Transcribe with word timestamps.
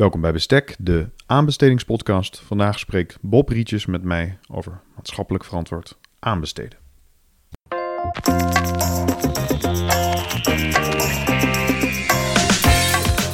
Welkom 0.00 0.20
bij 0.20 0.32
Bestek, 0.32 0.76
de 0.78 1.08
aanbestedingspodcast. 1.26 2.40
Vandaag 2.46 2.78
spreekt 2.78 3.18
Bob 3.20 3.48
Rietjes 3.48 3.86
met 3.86 4.02
mij 4.02 4.38
over 4.50 4.80
maatschappelijk 4.96 5.44
verantwoord 5.44 5.98
aanbesteden. 6.18 6.78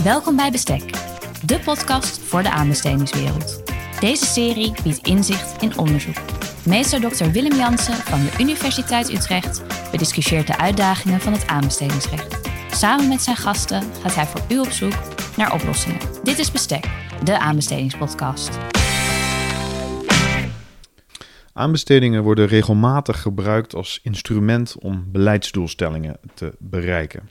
Welkom 0.05 0.37
bij 0.37 0.51
Bestek, 0.51 0.91
de 1.45 1.61
podcast 1.65 2.19
voor 2.19 2.43
de 2.43 2.51
aanbestedingswereld. 2.51 3.63
Deze 4.01 4.27
serie 4.27 4.73
biedt 4.83 5.07
inzicht 5.07 5.63
in 5.63 5.79
onderzoek. 5.79 6.17
Meester 6.65 7.01
Dr. 7.01 7.31
Willem 7.31 7.57
Jansen 7.57 7.95
van 7.95 8.21
de 8.21 8.33
Universiteit 8.39 9.13
Utrecht 9.13 9.63
bediscussieert 9.91 10.47
de 10.47 10.59
uitdagingen 10.59 11.21
van 11.21 11.33
het 11.33 11.47
aanbestedingsrecht. 11.47 12.41
Samen 12.71 13.09
met 13.09 13.23
zijn 13.23 13.37
gasten 13.37 13.83
gaat 14.03 14.15
hij 14.15 14.27
voor 14.27 14.41
u 14.49 14.59
op 14.59 14.71
zoek 14.71 15.16
naar 15.37 15.55
oplossingen. 15.55 15.99
Dit 16.23 16.39
is 16.39 16.53
Bestek, 16.53 16.85
de 17.25 17.39
aanbestedingspodcast. 17.39 18.59
Aanbestedingen 21.53 22.23
worden 22.23 22.47
regelmatig 22.47 23.23
gebruikt 23.23 23.75
als 23.75 24.01
instrument 24.03 24.77
om 24.79 25.05
beleidsdoelstellingen 25.13 26.19
te 26.35 26.53
bereiken. 26.59 27.31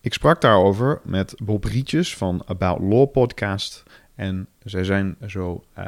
Ik 0.00 0.12
sprak 0.12 0.40
daarover 0.40 1.00
met 1.04 1.34
Bob 1.42 1.64
Rietjes 1.64 2.16
van 2.16 2.42
About 2.46 2.80
Law 2.80 3.10
Podcast. 3.10 3.82
En 4.14 4.46
zij 4.64 4.84
zijn 4.84 5.16
zo 5.26 5.64
uh, 5.78 5.84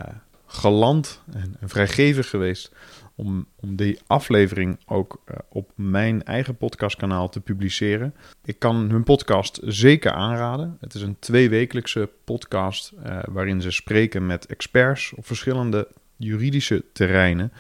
galant 0.47 1.21
en, 1.33 1.57
en 1.61 1.69
vrijgevig 1.69 2.29
geweest 2.29 2.73
om, 3.15 3.47
om 3.61 3.77
die 3.77 3.98
aflevering 4.07 4.79
ook 4.87 5.23
uh, 5.27 5.37
op 5.48 5.71
mijn 5.75 6.25
eigen 6.25 6.57
podcastkanaal 6.57 7.29
te 7.29 7.41
publiceren. 7.41 8.15
Ik 8.45 8.59
kan 8.59 8.91
hun 8.91 9.02
podcast 9.02 9.61
zeker 9.65 10.12
aanraden. 10.12 10.77
Het 10.80 10.95
is 10.95 11.02
een 11.02 11.19
tweewekelijkse 11.19 12.11
podcast 12.25 12.93
uh, 13.07 13.19
waarin 13.29 13.61
ze 13.61 13.71
spreken 13.71 14.27
met 14.27 14.47
experts 14.47 15.12
op 15.16 15.27
verschillende 15.27 15.88
juridische 16.16 16.85
terreinen. 16.93 17.52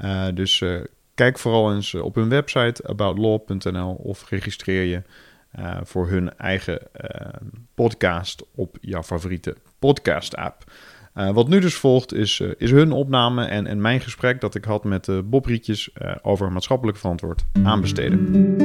Uh, 0.00 0.26
dus 0.34 0.64
kijk 1.14 1.38
vooral 1.38 1.74
eens 1.74 1.94
op 1.94 2.14
hun 2.14 2.28
website 2.28 2.88
aboutlaw.nl 2.88 3.94
of 3.94 4.28
registreer 4.28 4.82
je 4.82 5.02
voor 5.82 6.08
hun 6.08 6.36
eigen 6.36 6.78
podcast 7.74 8.42
op 8.54 8.76
jouw 8.80 9.02
favoriete 9.02 9.56
podcast-app. 9.78 10.64
Uh, 11.16 11.30
wat 11.30 11.48
nu 11.48 11.60
dus 11.60 11.74
volgt 11.74 12.14
is, 12.14 12.38
uh, 12.38 12.50
is 12.56 12.70
hun 12.70 12.92
opname 12.92 13.44
en, 13.44 13.66
en 13.66 13.80
mijn 13.80 14.00
gesprek 14.00 14.40
dat 14.40 14.54
ik 14.54 14.64
had 14.64 14.84
met 14.84 15.08
uh, 15.08 15.18
Bob 15.24 15.46
Rietjes 15.46 15.90
over 16.22 16.52
maatschappelijk 16.52 16.98
verantwoord 16.98 17.44
aanbesteden. 17.62 18.56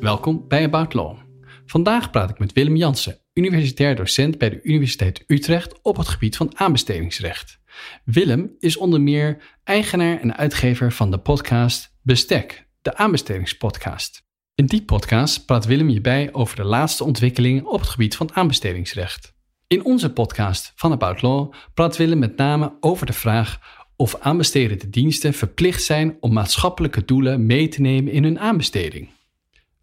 Welkom 0.00 0.44
bij 0.48 0.64
About 0.64 0.94
Law. 0.94 1.16
Vandaag 1.66 2.10
praat 2.10 2.30
ik 2.30 2.38
met 2.38 2.52
Willem 2.52 2.76
Jansen, 2.76 3.18
universitair 3.34 3.96
docent 3.96 4.38
bij 4.38 4.50
de 4.50 4.62
Universiteit 4.62 5.24
Utrecht 5.26 5.82
op 5.82 5.96
het 5.96 6.08
gebied 6.08 6.36
van 6.36 6.58
aanbestedingsrecht. 6.58 7.58
Willem 8.04 8.54
is 8.58 8.76
onder 8.76 9.00
meer 9.00 9.42
eigenaar 9.64 10.20
en 10.20 10.36
uitgever 10.36 10.92
van 10.92 11.10
de 11.10 11.18
podcast 11.18 11.96
Bestek, 12.02 12.68
de 12.82 12.96
aanbestedingspodcast. 12.96 14.26
In 14.54 14.66
die 14.66 14.84
podcast 14.84 15.46
praat 15.46 15.66
Willem 15.66 15.88
je 15.88 16.00
bij 16.00 16.28
over 16.32 16.56
de 16.56 16.64
laatste 16.64 17.04
ontwikkelingen 17.04 17.66
op 17.66 17.80
het 17.80 17.88
gebied 17.88 18.16
van 18.16 18.34
aanbestedingsrecht. 18.34 19.36
In 19.66 19.84
onze 19.84 20.12
podcast 20.12 20.72
van 20.74 20.92
About 20.92 21.22
Law 21.22 21.52
praat 21.74 21.96
Willem 21.96 22.18
met 22.18 22.36
name 22.36 22.76
over 22.80 23.06
de 23.06 23.12
vraag 23.12 23.60
of 23.96 24.16
aanbestedende 24.20 24.90
diensten 24.90 25.34
verplicht 25.34 25.82
zijn 25.82 26.16
om 26.20 26.32
maatschappelijke 26.32 27.04
doelen 27.04 27.46
mee 27.46 27.68
te 27.68 27.80
nemen 27.80 28.12
in 28.12 28.22
hun 28.22 28.38
aanbesteding. 28.38 29.08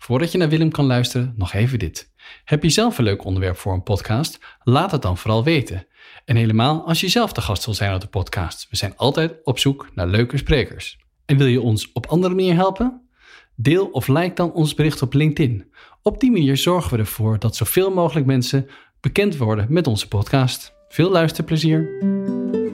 Voordat 0.05 0.31
je 0.31 0.37
naar 0.37 0.49
Willem 0.49 0.71
kan 0.71 0.85
luisteren, 0.85 1.33
nog 1.37 1.53
even 1.53 1.79
dit. 1.79 2.11
Heb 2.43 2.63
je 2.63 2.69
zelf 2.69 2.97
een 2.97 3.03
leuk 3.03 3.23
onderwerp 3.23 3.57
voor 3.57 3.73
een 3.73 3.83
podcast? 3.83 4.39
Laat 4.63 4.91
het 4.91 5.01
dan 5.01 5.17
vooral 5.17 5.43
weten. 5.43 5.87
En 6.25 6.35
helemaal 6.35 6.87
als 6.87 7.01
je 7.01 7.07
zelf 7.07 7.31
de 7.31 7.41
gast 7.41 7.65
wil 7.65 7.73
zijn 7.73 7.93
op 7.93 8.01
de 8.01 8.07
podcast. 8.07 8.67
We 8.69 8.75
zijn 8.75 8.93
altijd 8.95 9.33
op 9.43 9.59
zoek 9.59 9.89
naar 9.93 10.07
leuke 10.07 10.37
sprekers. 10.37 10.99
En 11.25 11.37
wil 11.37 11.47
je 11.47 11.61
ons 11.61 11.91
op 11.91 12.05
andere 12.05 12.33
manier 12.33 12.53
helpen? 12.53 13.01
Deel 13.55 13.85
of 13.85 14.07
like 14.07 14.35
dan 14.35 14.51
ons 14.51 14.73
bericht 14.73 15.01
op 15.01 15.13
LinkedIn. 15.13 15.71
Op 16.01 16.19
die 16.19 16.31
manier 16.31 16.57
zorgen 16.57 16.91
we 16.91 16.97
ervoor 16.97 17.39
dat 17.39 17.55
zoveel 17.55 17.93
mogelijk 17.93 18.25
mensen 18.25 18.67
bekend 18.99 19.37
worden 19.37 19.65
met 19.69 19.87
onze 19.87 20.07
podcast. 20.07 20.73
Veel 20.87 21.11
luisterplezier! 21.11 22.64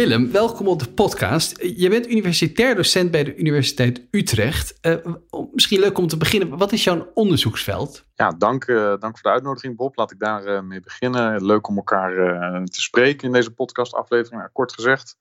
Willem, 0.00 0.32
welkom 0.32 0.68
op 0.68 0.78
de 0.78 0.90
podcast. 0.90 1.62
Je 1.76 1.88
bent 1.88 2.08
universitair 2.08 2.74
docent 2.74 3.10
bij 3.10 3.24
de 3.24 3.36
Universiteit 3.36 4.06
Utrecht. 4.10 4.78
Uh, 4.82 4.94
misschien 5.52 5.80
leuk 5.80 5.98
om 5.98 6.06
te 6.06 6.16
beginnen. 6.16 6.58
Wat 6.58 6.72
is 6.72 6.84
jouw 6.84 7.10
onderzoeksveld? 7.14 8.04
Ja, 8.14 8.30
dank, 8.30 8.66
uh, 8.66 8.76
dank 8.76 9.18
voor 9.18 9.22
de 9.22 9.28
uitnodiging, 9.28 9.76
Bob. 9.76 9.96
Laat 9.96 10.10
ik 10.10 10.18
daar 10.18 10.46
uh, 10.46 10.60
mee 10.60 10.80
beginnen. 10.80 11.44
Leuk 11.44 11.68
om 11.68 11.76
elkaar 11.76 12.14
te 12.64 12.80
spreken 12.80 13.26
in 13.26 13.32
deze 13.32 13.50
podcastaflevering. 13.50 14.48
kort 14.52 14.72
gezegd, 14.72 15.16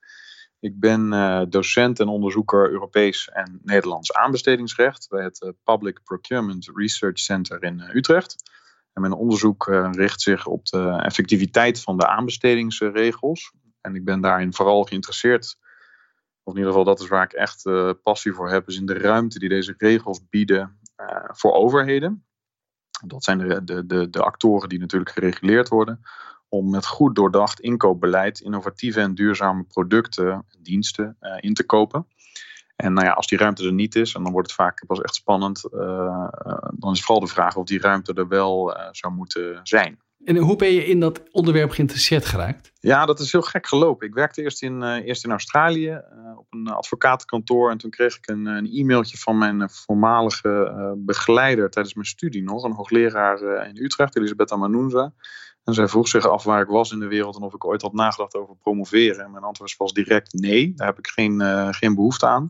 ik 0.60 0.80
ben 0.80 1.10
docent 1.50 2.00
en 2.00 2.08
onderzoeker 2.08 2.72
Europees 2.72 3.30
en 3.30 3.60
Nederlands 3.64 4.14
aanbestedingsrecht 4.14 5.08
bij 5.10 5.24
het 5.24 5.54
Public 5.64 6.04
Procurement 6.04 6.72
Research 6.74 7.20
Center 7.20 7.64
in 7.64 7.84
Utrecht. 7.94 8.36
En 8.94 9.02
mijn 9.02 9.14
onderzoek 9.14 9.66
richt 9.92 10.22
zich 10.22 10.46
op 10.46 10.66
de 10.66 11.02
effectiviteit 11.04 11.82
van 11.82 11.98
de 11.98 12.08
aanbestedingsregels. 12.08 13.52
En 13.90 13.96
ik 13.96 14.06
ben 14.06 14.22
daarin 14.22 14.54
vooral 14.54 14.84
geïnteresseerd, 14.84 15.58
of 16.44 16.54
in 16.54 16.60
ieder 16.60 16.72
geval 16.72 16.84
dat 16.84 17.00
is 17.00 17.08
waar 17.08 17.24
ik 17.24 17.34
echt 17.34 17.66
uh, 17.66 17.92
passie 18.04 18.34
voor 18.34 18.50
heb, 18.50 18.68
is 18.68 18.78
in 18.78 18.86
de 18.86 18.98
ruimte 18.98 19.40
die 19.40 19.50
deze 19.50 19.74
regels 19.78 20.30
bieden 20.30 20.80
uh, 20.98 21.08
voor 21.28 21.54
overheden. 21.54 22.26
Dat 23.06 23.24
zijn 23.24 23.38
de, 23.38 23.86
de, 23.86 24.10
de, 24.10 24.22
actoren 24.22 24.70
die 24.70 24.80
natuurlijk 24.80 25.12
gereguleerd 25.12 25.68
worden. 25.68 26.02
Om 26.50 26.70
met 26.70 26.86
goed 26.86 27.16
doordacht 27.16 27.60
inkoopbeleid 27.60 28.40
innovatieve 28.40 29.00
en 29.00 29.16
duurzame 29.16 29.64
producten 29.64 30.32
en 30.32 30.46
diensten 30.60 31.18
uh, 31.22 31.38
in 31.40 31.54
te 31.54 31.66
kopen. 31.66 32.08
En 32.76 32.94
nou 32.94 33.06
ja, 33.06 33.12
als 33.12 33.28
die 33.28 33.38
ruimte 33.38 33.66
er 33.66 33.74
niet 33.74 33.96
is, 33.96 34.14
en 34.14 34.24
dan 34.24 34.32
wordt 34.32 34.48
het 34.48 34.58
vaak 34.58 34.84
pas 34.88 35.02
echt 35.02 35.16
spannend, 35.16 35.62
dan 36.72 36.92
is 36.92 37.04
vooral 37.04 37.26
de 37.26 37.32
vraag 37.32 37.56
of 37.56 37.66
die 37.66 37.80
ruimte 37.80 38.14
er 38.14 38.28
wel 38.28 38.78
zou 38.92 39.14
moeten 39.14 39.60
zijn. 39.64 40.00
En 40.30 40.38
hoe 40.38 40.56
ben 40.56 40.72
je 40.72 40.86
in 40.86 41.00
dat 41.00 41.24
onderwerp 41.32 41.72
geïnteresseerd 41.72 42.26
geraakt? 42.26 42.72
Ja, 42.80 43.06
dat 43.06 43.20
is 43.20 43.32
heel 43.32 43.42
gek 43.42 43.68
gelopen. 43.68 44.08
Ik 44.08 44.14
werkte 44.14 44.42
eerst 44.42 44.62
in, 44.62 44.82
uh, 44.82 45.08
eerst 45.08 45.24
in 45.24 45.32
Australië 45.32 45.90
uh, 45.90 46.38
op 46.38 46.46
een 46.50 46.68
advocatenkantoor. 46.68 47.72
En 47.72 47.78
toen 47.78 47.90
kreeg 47.90 48.18
ik 48.18 48.30
een, 48.30 48.46
een 48.46 48.70
e-mailtje 48.72 49.18
van 49.18 49.38
mijn 49.38 49.70
voormalige 49.70 50.74
uh, 50.78 50.92
begeleider 50.96 51.70
tijdens 51.70 51.96
mijn 51.96 52.08
studie 52.08 52.44
nog. 52.44 52.64
Een 52.64 52.72
hoogleraar 52.72 53.68
in 53.68 53.84
Utrecht, 53.84 54.18
Elisabeth 54.18 54.52
Amanunza. 54.52 55.14
En 55.64 55.74
zij 55.74 55.88
vroeg 55.88 56.08
zich 56.08 56.28
af 56.28 56.44
waar 56.44 56.62
ik 56.62 56.68
was 56.68 56.92
in 56.92 57.00
de 57.00 57.08
wereld 57.08 57.36
en 57.36 57.44
of 57.44 57.54
ik 57.54 57.66
ooit 57.66 57.82
had 57.82 57.94
nagedacht 57.94 58.36
over 58.36 58.56
promoveren. 58.56 59.26
En 59.26 59.32
mijn 59.32 59.44
antwoord 59.44 59.78
was 59.78 59.94
direct 59.94 60.34
nee, 60.34 60.74
daar 60.76 60.88
heb 60.88 60.98
ik 60.98 61.08
geen, 61.08 61.42
geen 61.74 61.96
behoefte 61.96 62.28
aan 62.28 62.50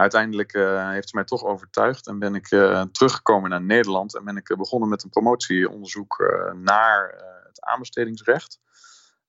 uiteindelijk 0.00 0.54
uh, 0.54 0.90
heeft 0.90 1.08
ze 1.08 1.16
mij 1.16 1.24
toch 1.24 1.44
overtuigd 1.44 2.06
en 2.06 2.18
ben 2.18 2.34
ik 2.34 2.50
uh, 2.50 2.82
teruggekomen 2.82 3.50
naar 3.50 3.62
Nederland 3.62 4.16
en 4.16 4.24
ben 4.24 4.36
ik 4.36 4.48
uh, 4.48 4.56
begonnen 4.56 4.88
met 4.88 5.02
een 5.02 5.10
promotieonderzoek 5.10 6.16
naar 6.54 7.24
het 7.46 7.62
aanbestedingsrecht. 7.62 8.58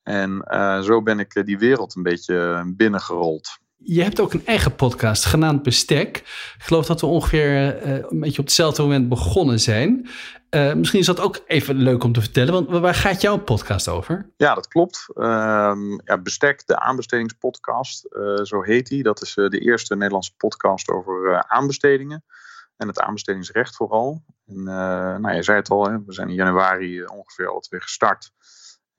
En 0.04 0.44
zo 0.84 1.02
ben 1.02 1.20
ik 1.20 1.46
die 1.46 1.58
wereld 1.58 1.96
een 1.96 2.04
beetje 2.04 2.64
binnengerold. 2.76 3.60
Je 3.84 4.04
hebt 4.04 4.20
ook 4.20 4.34
een 4.34 4.46
eigen 4.46 4.76
podcast 4.76 5.26
genaamd 5.26 5.64
Bestek. 5.64 6.18
Ik 6.18 6.64
geloof 6.64 6.86
dat 6.86 7.02
we 7.02 7.08
ongeveer 7.08 7.86
een 7.86 8.20
beetje 8.20 8.40
op 8.40 8.46
hetzelfde 8.46 8.82
moment 8.82 9.10
begonnen 9.10 9.60
zijn. 9.60 10.10
Uh, 10.50 10.74
misschien 10.74 11.00
is 11.00 11.06
dat 11.06 11.20
ook 11.20 11.44
even 11.48 11.76
leuk 11.76 12.04
om 12.04 12.14
te 12.14 12.22
vertellen, 12.22 12.54
want 12.54 12.70
waar 12.70 12.96
gaat 12.96 13.22
jouw 13.22 13.38
podcast 13.38 13.88
over? 13.88 14.30
Ja, 14.38 14.54
dat 14.54 14.68
klopt. 14.68 15.06
Uh, 15.16 15.24
ja, 16.04 16.18
Bestek, 16.24 16.68
de 16.68 16.80
aanbestedingspodcast, 16.80 18.08
uh, 18.12 18.44
zo 18.44 18.62
heet 18.62 18.88
die. 18.88 19.04
Dat 19.04 19.22
is 19.22 19.34
de 19.34 19.60
eerste 19.60 19.96
Nederlandse 19.96 20.36
podcast 20.38 20.90
over 20.90 21.46
aanbestedingen 21.48 22.24
en 22.78 22.88
het 22.88 23.00
aanbestedingsrecht 23.00 23.76
vooral. 23.76 24.24
En, 24.48 24.64
nou, 24.64 25.34
je 25.34 25.44
zei 25.44 25.58
het 25.58 25.70
al, 25.70 25.86
hè, 25.86 26.04
we 26.06 26.14
zijn 26.14 26.30
in 26.30 26.36
januari 26.36 27.04
ongeveer 27.04 27.48
al 27.48 27.60
twee 27.60 27.82
gestart. 27.82 28.32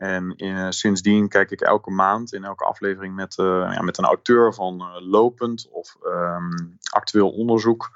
En 0.01 0.37
in, 0.37 0.73
sindsdien 0.73 1.29
kijk 1.29 1.51
ik 1.51 1.61
elke 1.61 1.91
maand 1.91 2.33
in 2.33 2.45
elke 2.45 2.65
aflevering 2.65 3.15
met, 3.15 3.35
ja, 3.37 3.83
met 3.83 3.99
een 3.99 4.05
auteur 4.05 4.55
van 4.55 4.83
lopend 5.09 5.69
of 5.71 5.97
um, 6.05 6.79
actueel 6.91 7.31
onderzoek 7.31 7.91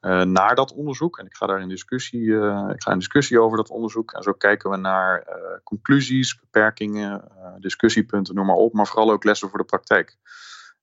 uh, 0.00 0.22
naar 0.22 0.54
dat 0.54 0.72
onderzoek. 0.72 1.18
En 1.18 1.26
ik 1.26 1.36
ga 1.36 1.46
daar 1.46 1.60
in 1.60 1.68
discussie, 1.68 2.34
ik 2.68 2.82
ga 2.82 2.90
in 2.92 2.98
discussie 2.98 3.40
over 3.40 3.56
dat 3.56 3.70
onderzoek. 3.70 4.12
En 4.12 4.22
zo 4.22 4.32
kijken 4.32 4.70
we 4.70 4.76
naar 4.76 5.26
conclusies, 5.64 6.40
beperkingen, 6.40 7.24
discussiepunten, 7.58 8.34
noem 8.34 8.46
maar 8.46 8.56
op. 8.56 8.72
Maar 8.72 8.86
vooral 8.86 9.10
ook 9.10 9.24
lessen 9.24 9.48
voor 9.48 9.58
de 9.58 9.64
praktijk. 9.64 10.16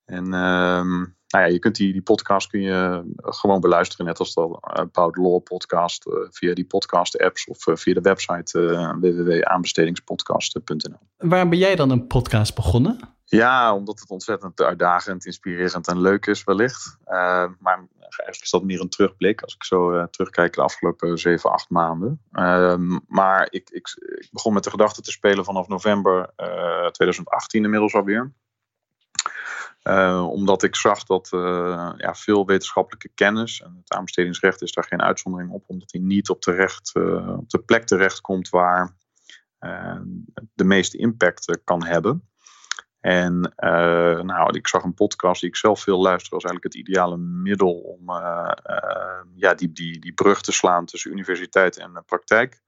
En 0.10 0.34
ehm, 0.34 0.98
nou 1.28 1.44
ja, 1.44 1.46
je 1.46 1.60
kunt 1.60 1.76
die, 1.76 1.94
die 1.94 2.02
podcast 2.02 2.48
kun 2.48 2.62
je 2.62 3.04
gewoon 3.16 3.60
beluisteren, 3.60 4.06
net 4.06 4.20
als 4.20 4.34
de 4.34 4.58
About 4.62 5.18
Law 5.18 5.44
podcast, 5.44 6.06
via 6.30 6.54
die 6.54 6.66
podcast 6.66 7.20
apps 7.20 7.48
of 7.48 7.80
via 7.80 7.94
de 7.94 8.02
website 8.02 8.60
www.aanbestedingspodcast.nl. 9.00 11.00
Waar 11.18 11.50
ben 11.50 11.58
jij 11.58 11.76
dan 11.76 11.90
een 11.90 12.08
podcast 12.08 12.56
begonnen? 12.56 13.18
Ja, 13.30 13.76
omdat 13.76 14.00
het 14.00 14.10
ontzettend 14.10 14.62
uitdagend, 14.62 15.26
inspirerend 15.26 15.88
en 15.88 16.02
leuk 16.02 16.26
is 16.26 16.44
wellicht. 16.44 16.98
Uh, 17.06 17.46
maar 17.60 17.88
eigenlijk 18.00 18.42
is 18.42 18.50
dat 18.50 18.64
meer 18.64 18.82
een 18.82 18.90
terugblik 18.90 19.42
als 19.42 19.54
ik 19.54 19.64
zo 19.64 19.94
uh, 19.94 20.04
terugkijk 20.04 20.54
de 20.54 20.62
afgelopen 20.62 21.18
7, 21.18 21.52
8 21.52 21.70
maanden. 21.70 22.22
Uh, 22.32 22.98
maar 23.08 23.48
ik, 23.50 23.70
ik, 23.70 23.88
ik, 24.20 24.30
begon 24.32 24.54
met 24.54 24.64
de 24.64 24.70
gedachte 24.70 25.02
te 25.02 25.12
spelen 25.12 25.46
vanaf 25.46 25.68
november 25.68 26.34
2018 26.92 27.64
inmiddels 27.64 27.94
alweer. 27.94 28.34
Omdat 30.30 30.64
ik 30.64 30.76
zag 30.76 31.04
dat 31.04 31.28
ja, 31.98 32.16
veel 32.16 32.46
wetenschappelijke 32.46 33.10
kennis, 33.16 33.62
en 33.62 33.76
het 33.78 33.94
aanbestedingsrecht 33.94 34.62
is 34.62 34.72
daar 34.72 34.84
geen 34.84 35.02
uitzondering 35.02 35.52
op, 35.52 35.64
omdat 35.68 35.92
hij 35.92 36.02
niet 36.02 36.30
op 36.30 36.42
de, 36.42 36.52
recht, 36.52 36.92
op 37.38 37.50
de 37.50 37.60
plek 37.60 37.86
terechtkomt 37.86 38.50
waar 38.50 38.96
de 40.54 40.64
meeste 40.64 40.98
impact 40.98 41.60
kan 41.64 41.86
hebben. 41.86 42.30
En 43.00 43.54
nou, 44.26 44.58
ik 44.58 44.68
zag 44.68 44.84
een 44.84 44.94
podcast 44.94 45.42
die 45.42 45.50
ik 45.50 45.56
zelf 45.56 45.82
veel 45.82 46.02
luister 46.02 46.34
als 46.34 46.44
eigenlijk 46.44 46.76
het 46.76 46.88
ideale 46.88 47.18
middel 47.18 47.74
om 47.74 48.12
ja, 49.36 49.54
die, 49.56 49.72
die, 49.72 50.00
die 50.00 50.14
brug 50.14 50.42
te 50.42 50.52
slaan 50.52 50.86
tussen 50.86 51.12
universiteit 51.12 51.78
en 51.78 52.04
praktijk. 52.06 52.62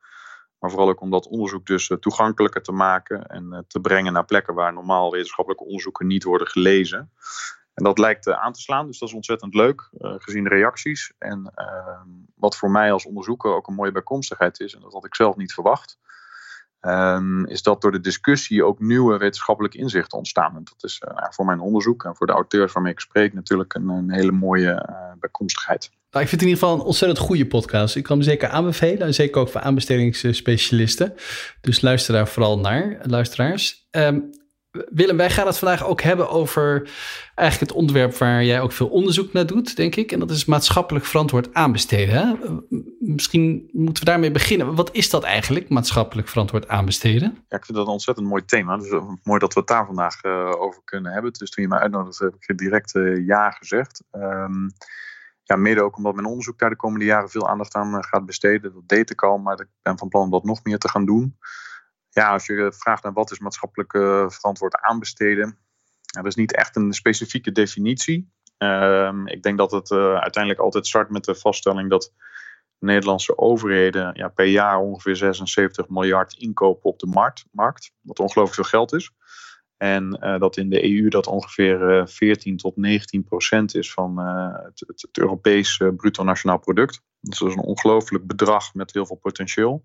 Maar 0.61 0.69
vooral 0.69 0.89
ook 0.89 1.01
om 1.01 1.09
dat 1.09 1.27
onderzoek 1.27 1.65
dus 1.65 1.91
toegankelijker 1.99 2.61
te 2.61 2.71
maken 2.71 3.25
en 3.25 3.65
te 3.67 3.79
brengen 3.79 4.13
naar 4.13 4.25
plekken 4.25 4.53
waar 4.53 4.73
normaal 4.73 5.11
wetenschappelijke 5.11 5.65
onderzoeken 5.65 6.07
niet 6.07 6.23
worden 6.23 6.47
gelezen. 6.47 7.11
En 7.73 7.83
dat 7.83 7.97
lijkt 7.97 8.29
aan 8.29 8.53
te 8.53 8.61
slaan, 8.61 8.87
dus 8.87 8.99
dat 8.99 9.09
is 9.09 9.15
ontzettend 9.15 9.53
leuk, 9.53 9.89
gezien 9.97 10.43
de 10.43 10.49
reacties. 10.49 11.13
En 11.17 11.51
ehm, 11.55 12.07
wat 12.35 12.57
voor 12.57 12.71
mij 12.71 12.91
als 12.91 13.05
onderzoeker 13.05 13.53
ook 13.53 13.67
een 13.67 13.73
mooie 13.73 13.91
bijkomstigheid 13.91 14.59
is, 14.59 14.75
en 14.75 14.81
dat 14.81 14.93
had 14.93 15.05
ik 15.05 15.15
zelf 15.15 15.35
niet 15.35 15.53
verwacht, 15.53 15.99
Um, 16.81 17.45
is 17.45 17.61
dat 17.61 17.81
door 17.81 17.91
de 17.91 17.99
discussie 17.99 18.65
ook 18.65 18.79
nieuwe 18.79 19.17
wetenschappelijke 19.17 19.77
inzichten 19.77 20.17
ontstaan. 20.17 20.55
En 20.55 20.63
dat 20.63 20.83
is 20.83 21.01
uh, 21.07 21.25
voor 21.29 21.45
mijn 21.45 21.59
onderzoek 21.59 22.03
en 22.03 22.15
voor 22.15 22.27
de 22.27 22.33
auteurs 22.33 22.73
waarmee 22.73 22.91
ik 22.91 22.99
spreek 22.99 23.33
natuurlijk 23.33 23.73
een, 23.73 23.89
een 23.89 24.11
hele 24.11 24.31
mooie 24.31 24.87
uh, 24.89 24.95
bijkomstigheid. 25.19 25.89
Nou, 26.11 26.23
ik 26.23 26.29
vind 26.29 26.41
het 26.41 26.41
in 26.41 26.47
ieder 26.47 26.63
geval 26.63 26.79
een 26.79 26.85
ontzettend 26.85 27.19
goede 27.19 27.47
podcast. 27.47 27.95
Ik 27.95 28.03
kan 28.03 28.17
hem 28.17 28.25
zeker 28.25 28.49
aanbevelen. 28.49 29.07
En 29.07 29.13
zeker 29.13 29.41
ook 29.41 29.49
voor 29.49 29.61
aanbestedingsspecialisten. 29.61 31.13
Dus 31.61 31.81
luister 31.81 32.13
daar 32.13 32.27
vooral 32.27 32.59
naar, 32.59 32.97
luisteraars. 33.01 33.87
Um, 33.91 34.29
Willem, 34.71 35.17
wij 35.17 35.29
gaan 35.29 35.45
het 35.45 35.57
vandaag 35.57 35.85
ook 35.85 36.01
hebben 36.01 36.29
over 36.29 36.89
eigenlijk 37.35 37.71
het 37.71 37.79
onderwerp 37.79 38.17
waar 38.17 38.43
jij 38.43 38.61
ook 38.61 38.71
veel 38.71 38.87
onderzoek 38.87 39.33
naar 39.33 39.45
doet, 39.45 39.75
denk 39.75 39.95
ik. 39.95 40.11
En 40.11 40.19
dat 40.19 40.31
is 40.31 40.45
maatschappelijk 40.45 41.05
verantwoord 41.05 41.53
aanbesteden. 41.53 42.39
Misschien 42.99 43.69
moeten 43.71 44.03
we 44.03 44.09
daarmee 44.09 44.31
beginnen. 44.31 44.75
Wat 44.75 44.89
is 44.91 45.09
dat 45.09 45.23
eigenlijk, 45.23 45.69
maatschappelijk 45.69 46.27
verantwoord 46.27 46.67
aanbesteden? 46.67 47.43
Ja, 47.47 47.57
ik 47.57 47.65
vind 47.65 47.77
dat 47.77 47.87
een 47.87 47.93
ontzettend 47.93 48.27
mooi 48.27 48.45
thema. 48.45 48.77
Dus 48.77 48.89
uh, 48.89 49.03
mooi 49.23 49.39
dat 49.39 49.53
we 49.53 49.59
het 49.59 49.69
daar 49.69 49.85
vandaag 49.85 50.23
uh, 50.23 50.51
over 50.61 50.81
kunnen 50.85 51.11
hebben. 51.11 51.33
Dus 51.33 51.49
toen 51.49 51.63
je 51.63 51.69
mij 51.69 51.79
uitnodigde, 51.79 52.25
heb 52.25 52.33
ik 52.39 52.57
direct 52.57 52.95
uh, 52.95 53.25
ja 53.25 53.51
gezegd. 53.51 54.03
Um, 54.11 54.71
ja, 55.43 55.55
mede 55.55 55.81
ook 55.81 55.97
omdat 55.97 56.15
mijn 56.15 56.27
onderzoek 56.27 56.59
daar 56.59 56.69
de 56.69 56.75
komende 56.75 57.05
jaren 57.05 57.29
veel 57.29 57.49
aandacht 57.49 57.75
aan 57.75 58.03
gaat 58.03 58.25
besteden. 58.25 58.73
Dat 58.73 58.87
deed 58.87 59.09
ik 59.09 59.23
al, 59.23 59.37
maar 59.37 59.59
ik 59.59 59.67
ben 59.81 59.97
van 59.97 60.09
plan 60.09 60.23
om 60.23 60.31
dat 60.31 60.43
nog 60.43 60.63
meer 60.63 60.77
te 60.77 60.89
gaan 60.89 61.05
doen 61.05 61.37
ja, 62.11 62.31
als 62.31 62.45
je 62.45 62.73
vraagt 62.77 63.03
naar 63.03 63.13
wat 63.13 63.31
is 63.31 63.39
maatschappelijk 63.39 63.93
uh, 63.93 64.29
verantwoord 64.29 64.75
aanbesteden, 64.75 65.57
dat 66.01 66.25
is 66.25 66.35
niet 66.35 66.55
echt 66.55 66.75
een 66.75 66.93
specifieke 66.93 67.51
definitie. 67.51 68.31
Uh, 68.57 69.21
ik 69.25 69.43
denk 69.43 69.57
dat 69.57 69.71
het 69.71 69.89
uh, 69.89 70.13
uiteindelijk 70.13 70.63
altijd 70.63 70.87
start 70.87 71.09
met 71.09 71.23
de 71.23 71.35
vaststelling 71.35 71.89
dat 71.89 72.13
Nederlandse 72.79 73.37
overheden 73.37 74.11
ja, 74.13 74.27
per 74.27 74.45
jaar 74.45 74.79
ongeveer 74.79 75.15
76 75.15 75.89
miljard 75.89 76.33
inkopen 76.33 76.89
op 76.89 76.99
de 76.99 77.07
markt, 77.07 77.45
markt 77.51 77.91
wat 78.01 78.19
ongelooflijk 78.19 78.55
veel 78.55 78.79
geld 78.79 78.93
is. 78.93 79.11
En 79.77 80.09
dat 80.39 80.57
in 80.57 80.69
de 80.69 80.83
EU 80.83 81.07
dat 81.09 81.27
ongeveer 81.27 82.07
14 82.07 82.57
tot 82.57 82.77
19 82.77 83.23
procent 83.23 83.75
is 83.75 83.93
van 83.93 84.17
het, 84.17 84.83
het, 84.87 85.01
het 85.01 85.17
Europees 85.17 85.77
bruto 85.77 86.23
nationaal 86.23 86.59
product. 86.59 87.01
Dus 87.19 87.39
dat 87.39 87.47
is 87.47 87.55
een 87.55 87.61
ongelooflijk 87.61 88.27
bedrag 88.27 88.73
met 88.73 88.93
heel 88.93 89.05
veel 89.05 89.15
potentieel. 89.15 89.83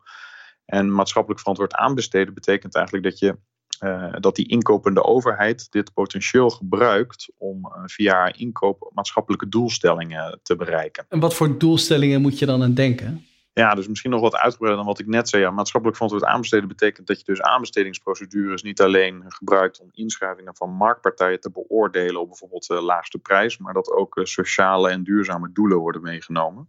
En 0.67 0.93
maatschappelijk 0.93 1.41
verantwoord 1.41 1.75
aanbesteden 1.75 2.35
betekent 2.35 2.75
eigenlijk 2.75 3.05
dat 3.05 3.19
je 3.19 3.37
uh, 3.85 4.15
dat 4.21 4.37
die 4.37 4.49
inkopende 4.49 5.05
overheid 5.05 5.71
dit 5.71 5.93
potentieel 5.93 6.51
gebruikt 6.51 7.33
om 7.39 7.67
uh, 7.67 7.83
via 7.85 8.33
inkoop 8.33 8.91
maatschappelijke 8.95 9.49
doelstellingen 9.49 10.41
te 10.43 10.57
bereiken. 10.57 11.07
En 11.09 11.21
wat 11.21 11.35
voor 11.35 11.59
doelstellingen 11.59 12.21
moet 12.21 12.39
je 12.39 12.47
dan 12.47 12.63
aan 12.63 12.75
denken? 12.75 13.27
Ja, 13.53 13.75
dus 13.75 13.89
misschien 13.89 14.11
nog 14.11 14.21
wat 14.21 14.37
uitgebreider 14.37 14.85
dan 14.85 14.93
wat 14.93 15.01
ik 15.01 15.07
net 15.07 15.29
zei. 15.29 15.43
Ja, 15.43 15.51
maatschappelijk 15.51 15.99
verantwoord 15.99 16.31
aanbesteden 16.33 16.69
betekent 16.69 17.07
dat 17.07 17.19
je 17.19 17.25
dus 17.25 17.43
aanbestedingsprocedures 17.43 18.63
niet 18.63 18.81
alleen 18.81 19.25
gebruikt 19.29 19.81
om 19.81 19.89
inschrijvingen 19.93 20.57
van 20.57 20.71
marktpartijen 20.71 21.41
te 21.41 21.51
beoordelen 21.51 22.21
op 22.21 22.29
bijvoorbeeld 22.29 22.67
de 22.67 22.81
laagste 22.81 23.19
prijs, 23.19 23.59
maar 23.59 23.75
dat 23.75 23.91
ook 23.91 24.21
sociale 24.23 24.91
en 24.91 25.03
duurzame 25.03 25.53
doelen 25.53 25.79
worden 25.79 26.03
meegenomen. 26.03 26.69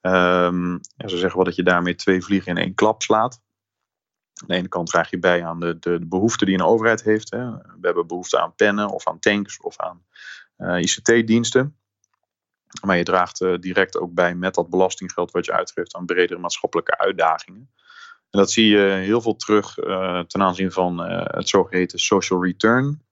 Um, 0.00 0.80
ze 0.96 1.16
zeggen 1.16 1.36
wel 1.36 1.44
dat 1.44 1.56
je 1.56 1.62
daarmee 1.62 1.94
twee 1.94 2.22
vliegen 2.22 2.50
in 2.50 2.62
één 2.62 2.74
klap 2.74 3.02
slaat. 3.02 3.40
Aan 4.34 4.48
de 4.48 4.54
ene 4.54 4.68
kant 4.68 4.88
draag 4.88 5.10
je 5.10 5.18
bij 5.18 5.44
aan 5.44 5.60
de, 5.60 5.78
de, 5.78 5.98
de 5.98 6.06
behoefte 6.06 6.44
die 6.44 6.54
een 6.54 6.64
overheid 6.64 7.02
heeft. 7.02 7.30
Hè. 7.30 7.50
We 7.50 7.78
hebben 7.80 8.06
behoefte 8.06 8.40
aan 8.40 8.54
pennen 8.54 8.88
of 8.88 9.08
aan 9.08 9.18
tanks 9.18 9.60
of 9.60 9.78
aan 9.78 10.04
uh, 10.58 10.78
ICT-diensten. 10.78 11.76
Maar 12.84 12.96
je 12.96 13.04
draagt 13.04 13.40
uh, 13.40 13.58
direct 13.58 13.98
ook 13.98 14.14
bij 14.14 14.34
met 14.34 14.54
dat 14.54 14.70
belastinggeld 14.70 15.30
wat 15.30 15.44
je 15.44 15.52
uitgeeft 15.52 15.94
aan 15.94 16.06
bredere 16.06 16.40
maatschappelijke 16.40 16.98
uitdagingen. 16.98 17.70
En 18.30 18.38
dat 18.38 18.50
zie 18.50 18.66
je 18.66 18.78
heel 18.78 19.20
veel 19.20 19.36
terug 19.36 19.78
uh, 19.78 20.20
ten 20.20 20.42
aanzien 20.42 20.72
van 20.72 20.98
het 20.98 21.48
zogeheten 21.48 21.98
social 21.98 22.44
return. 22.44 23.02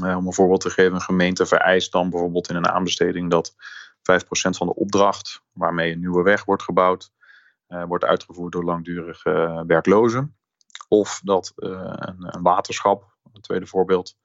om 0.00 0.26
een 0.26 0.32
voorbeeld 0.32 0.60
te 0.60 0.70
geven, 0.70 0.94
een 0.94 1.00
gemeente 1.00 1.46
vereist 1.46 1.92
dan 1.92 2.10
bijvoorbeeld 2.10 2.48
in 2.48 2.56
een 2.56 2.68
aanbesteding 2.68 3.30
dat 3.30 3.54
5% 3.54 3.56
van 4.56 4.66
de 4.66 4.74
opdracht 4.74 5.42
waarmee 5.52 5.92
een 5.92 6.00
nieuwe 6.00 6.22
weg 6.22 6.44
wordt 6.44 6.62
gebouwd, 6.62 7.12
uh, 7.68 7.84
wordt 7.84 8.04
uitgevoerd 8.04 8.52
door 8.52 8.64
langdurige 8.64 9.64
werklozen. 9.66 10.36
Of 10.88 11.20
dat 11.24 11.52
uh, 11.56 11.70
een, 11.94 12.34
een, 12.34 12.42
waterschap, 12.42 13.16
een 13.32 13.40
tweede 13.40 13.66
voorbeeld, 13.66 14.16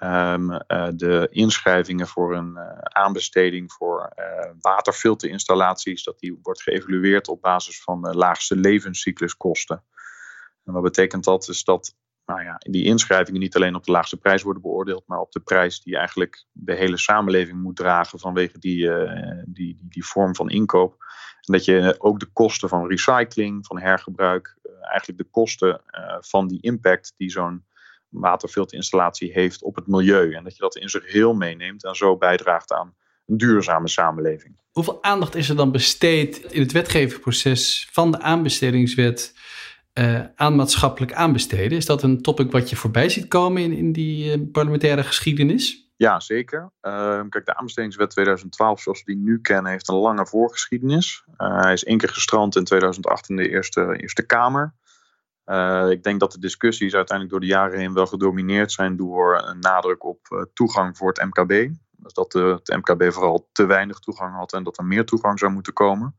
um, 0.00 0.48
de 0.96 1.28
inschrijvingen 1.30 2.06
voor 2.06 2.36
een 2.36 2.58
aanbesteding 2.82 3.72
voor 3.72 4.12
waterfilterinstallaties, 4.60 6.04
dat 6.04 6.18
die 6.18 6.38
wordt 6.42 6.62
geëvalueerd 6.62 7.28
op 7.28 7.40
basis 7.40 7.82
van 7.82 8.02
de 8.02 8.14
laagste 8.14 8.56
levenscycluskosten. 8.56 9.84
En 10.64 10.72
wat 10.72 10.82
betekent 10.82 11.24
dat? 11.24 11.48
Is 11.48 11.64
dat 11.64 11.94
nou 12.28 12.42
ja, 12.42 12.56
die 12.58 12.84
inschrijvingen 12.84 13.40
niet 13.40 13.56
alleen 13.56 13.74
op 13.74 13.84
de 13.84 13.90
laagste 13.90 14.16
prijs 14.16 14.42
worden 14.42 14.62
beoordeeld, 14.62 15.02
maar 15.06 15.20
op 15.20 15.32
de 15.32 15.40
prijs 15.40 15.82
die 15.82 15.96
eigenlijk 15.96 16.44
de 16.52 16.74
hele 16.74 16.96
samenleving 16.96 17.62
moet 17.62 17.76
dragen 17.76 18.18
vanwege 18.18 18.58
die, 18.58 18.78
uh, 18.78 19.42
die, 19.46 19.78
die, 19.82 20.04
vorm 20.04 20.34
van 20.34 20.50
inkoop. 20.50 20.96
En 21.40 21.52
dat 21.52 21.64
je 21.64 21.94
ook 21.98 22.20
de 22.20 22.30
kosten 22.32 22.68
van 22.68 22.88
recycling, 22.88 23.66
van 23.66 23.80
hergebruik, 23.80 24.56
uh, 24.62 24.72
eigenlijk 24.90 25.18
de 25.18 25.28
kosten 25.30 25.68
uh, 25.68 26.16
van 26.20 26.48
die 26.48 26.60
impact 26.60 27.14
die 27.16 27.30
zo'n 27.30 27.64
waterfilterinstallatie 28.08 29.32
heeft 29.32 29.62
op 29.62 29.74
het 29.74 29.86
milieu. 29.86 30.32
En 30.32 30.44
dat 30.44 30.56
je 30.56 30.62
dat 30.62 30.76
in 30.76 30.88
zich 30.88 31.12
heel 31.12 31.34
meeneemt 31.34 31.84
en 31.84 31.94
zo 31.94 32.16
bijdraagt 32.16 32.72
aan 32.72 32.94
een 33.26 33.36
duurzame 33.36 33.88
samenleving. 33.88 34.60
Hoeveel 34.70 35.02
aandacht 35.02 35.34
is 35.34 35.48
er 35.48 35.56
dan 35.56 35.72
besteed 35.72 36.38
in 36.38 36.60
het 36.60 36.72
wetgevingsproces 36.72 37.88
van 37.90 38.10
de 38.10 38.20
aanbestedingswet? 38.20 39.34
Uh, 39.98 40.20
aan 40.34 40.56
maatschappelijk 40.56 41.12
aanbesteden. 41.12 41.78
Is 41.78 41.86
dat 41.86 42.02
een 42.02 42.22
topic 42.22 42.52
wat 42.52 42.70
je 42.70 42.76
voorbij 42.76 43.08
ziet 43.08 43.28
komen 43.28 43.62
in, 43.62 43.72
in 43.72 43.92
die 43.92 44.38
uh, 44.38 44.50
parlementaire 44.52 45.02
geschiedenis? 45.02 45.90
Ja, 45.96 46.20
zeker. 46.20 46.72
Uh, 46.82 47.20
kijk, 47.28 47.46
de 47.46 47.56
aanbestedingswet 47.56 48.10
2012, 48.10 48.80
zoals 48.80 49.02
we 49.04 49.12
die 49.12 49.22
nu 49.22 49.40
kennen, 49.40 49.70
heeft 49.70 49.88
een 49.88 49.94
lange 49.94 50.26
voorgeschiedenis. 50.26 51.24
hij 51.36 51.72
is 51.72 51.84
één 51.84 51.98
keer 51.98 52.08
gestrand 52.08 52.56
in 52.56 52.64
2008 52.64 53.28
in 53.28 53.36
de 53.36 53.48
Eerste, 53.48 53.96
eerste 53.96 54.26
Kamer. 54.26 54.74
ik 55.90 56.02
denk 56.02 56.20
dat 56.20 56.32
de 56.32 56.38
discussies 56.38 56.94
uiteindelijk 56.94 57.30
door 57.30 57.48
de 57.48 57.54
jaren 57.54 57.78
heen 57.78 57.94
wel 57.94 58.06
gedomineerd 58.06 58.72
zijn 58.72 58.96
door 58.96 59.42
een 59.44 59.58
nadruk 59.58 60.04
op 60.04 60.48
toegang 60.54 60.96
voor 60.96 61.08
het 61.08 61.24
MKB. 61.24 61.70
Dus 61.90 62.12
dat 62.12 62.32
het 62.32 62.76
MKB 62.76 63.12
vooral 63.12 63.48
te 63.52 63.66
weinig 63.66 63.98
toegang 63.98 64.34
had 64.34 64.52
en 64.52 64.62
dat 64.62 64.78
er 64.78 64.84
meer 64.84 65.04
toegang 65.04 65.38
zou 65.38 65.52
moeten 65.52 65.72
komen. 65.72 66.16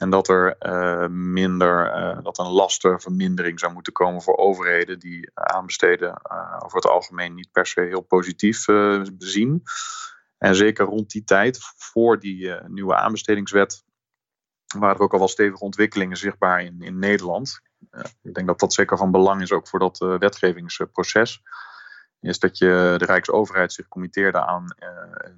En 0.00 0.10
dat 0.10 0.28
er 0.28 0.56
uh, 0.60 1.06
minder, 1.08 1.96
uh, 1.96 2.18
dat 2.22 2.38
een 2.38 2.50
lastenvermindering 2.50 3.60
zou 3.60 3.72
moeten 3.72 3.92
komen 3.92 4.22
voor 4.22 4.36
overheden 4.36 4.98
die 4.98 5.30
aanbesteden 5.34 6.08
uh, 6.08 6.56
over 6.64 6.76
het 6.76 6.86
algemeen 6.86 7.34
niet 7.34 7.52
per 7.52 7.66
se 7.66 7.80
heel 7.80 8.00
positief 8.00 8.64
zien. 9.18 9.62
En 10.38 10.54
zeker 10.54 10.84
rond 10.84 11.10
die 11.10 11.24
tijd, 11.24 11.58
voor 11.76 12.18
die 12.20 12.54
nieuwe 12.66 12.94
aanbestedingswet, 12.94 13.84
waren 14.78 14.96
er 14.96 15.02
ook 15.02 15.12
al 15.12 15.18
wel 15.18 15.28
stevige 15.28 15.64
ontwikkelingen 15.64 16.16
zichtbaar 16.16 16.62
in, 16.62 16.82
in 16.82 16.98
Nederland. 16.98 17.60
ik 18.22 18.34
denk 18.34 18.46
dat 18.46 18.60
dat 18.60 18.72
zeker 18.72 18.96
van 18.96 19.10
belang 19.10 19.42
is 19.42 19.52
ook 19.52 19.68
voor 19.68 19.78
dat 19.78 19.98
wetgevingsproces. 19.98 21.42
is 22.20 22.38
dat 22.38 22.58
je 22.58 22.94
de 22.98 23.04
Rijksoverheid 23.04 23.72
zich 23.72 23.88
committeerde 23.88 24.46
aan 24.46 24.64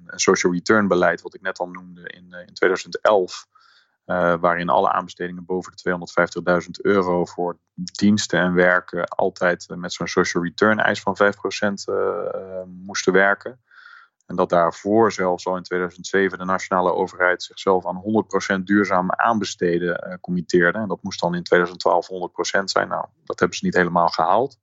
een 0.05 0.19
social 0.19 0.53
return 0.53 0.87
beleid, 0.87 1.21
wat 1.21 1.35
ik 1.35 1.41
net 1.41 1.59
al 1.59 1.69
noemde 1.69 2.01
in, 2.01 2.33
in 2.47 2.53
2011. 2.53 3.47
Waarin 4.05 4.69
alle 4.69 4.91
aanbestedingen 4.91 5.45
boven 5.45 5.73
de 5.75 5.97
250.000 6.63 6.69
euro 6.81 7.25
voor 7.25 7.57
diensten 7.73 8.39
en 8.39 8.53
werken 8.53 9.07
altijd 9.07 9.65
met 9.75 9.93
zo'n 9.93 10.07
social 10.07 10.43
return 10.43 10.79
eis 10.79 11.01
van 11.01 11.17
5% 11.17 11.73
moesten 12.65 13.13
werken. 13.13 13.59
En 14.25 14.35
dat 14.35 14.49
daarvoor 14.49 15.11
zelfs 15.11 15.47
al 15.47 15.57
in 15.57 15.63
2007 15.63 16.37
de 16.37 16.45
nationale 16.45 16.93
overheid 16.93 17.43
zichzelf 17.43 17.85
aan 17.85 18.03
100% 18.59 18.63
duurzaam 18.63 19.11
aanbesteden 19.11 20.07
uh, 20.07 20.13
committeerde. 20.21 20.77
En 20.77 20.87
dat 20.87 21.03
moest 21.03 21.19
dan 21.19 21.35
in 21.35 21.43
2012 21.43 22.07
100% 22.59 22.63
zijn. 22.63 22.87
Nou, 22.87 23.05
dat 23.23 23.39
hebben 23.39 23.57
ze 23.57 23.65
niet 23.65 23.75
helemaal 23.75 24.07
gehaald. 24.07 24.59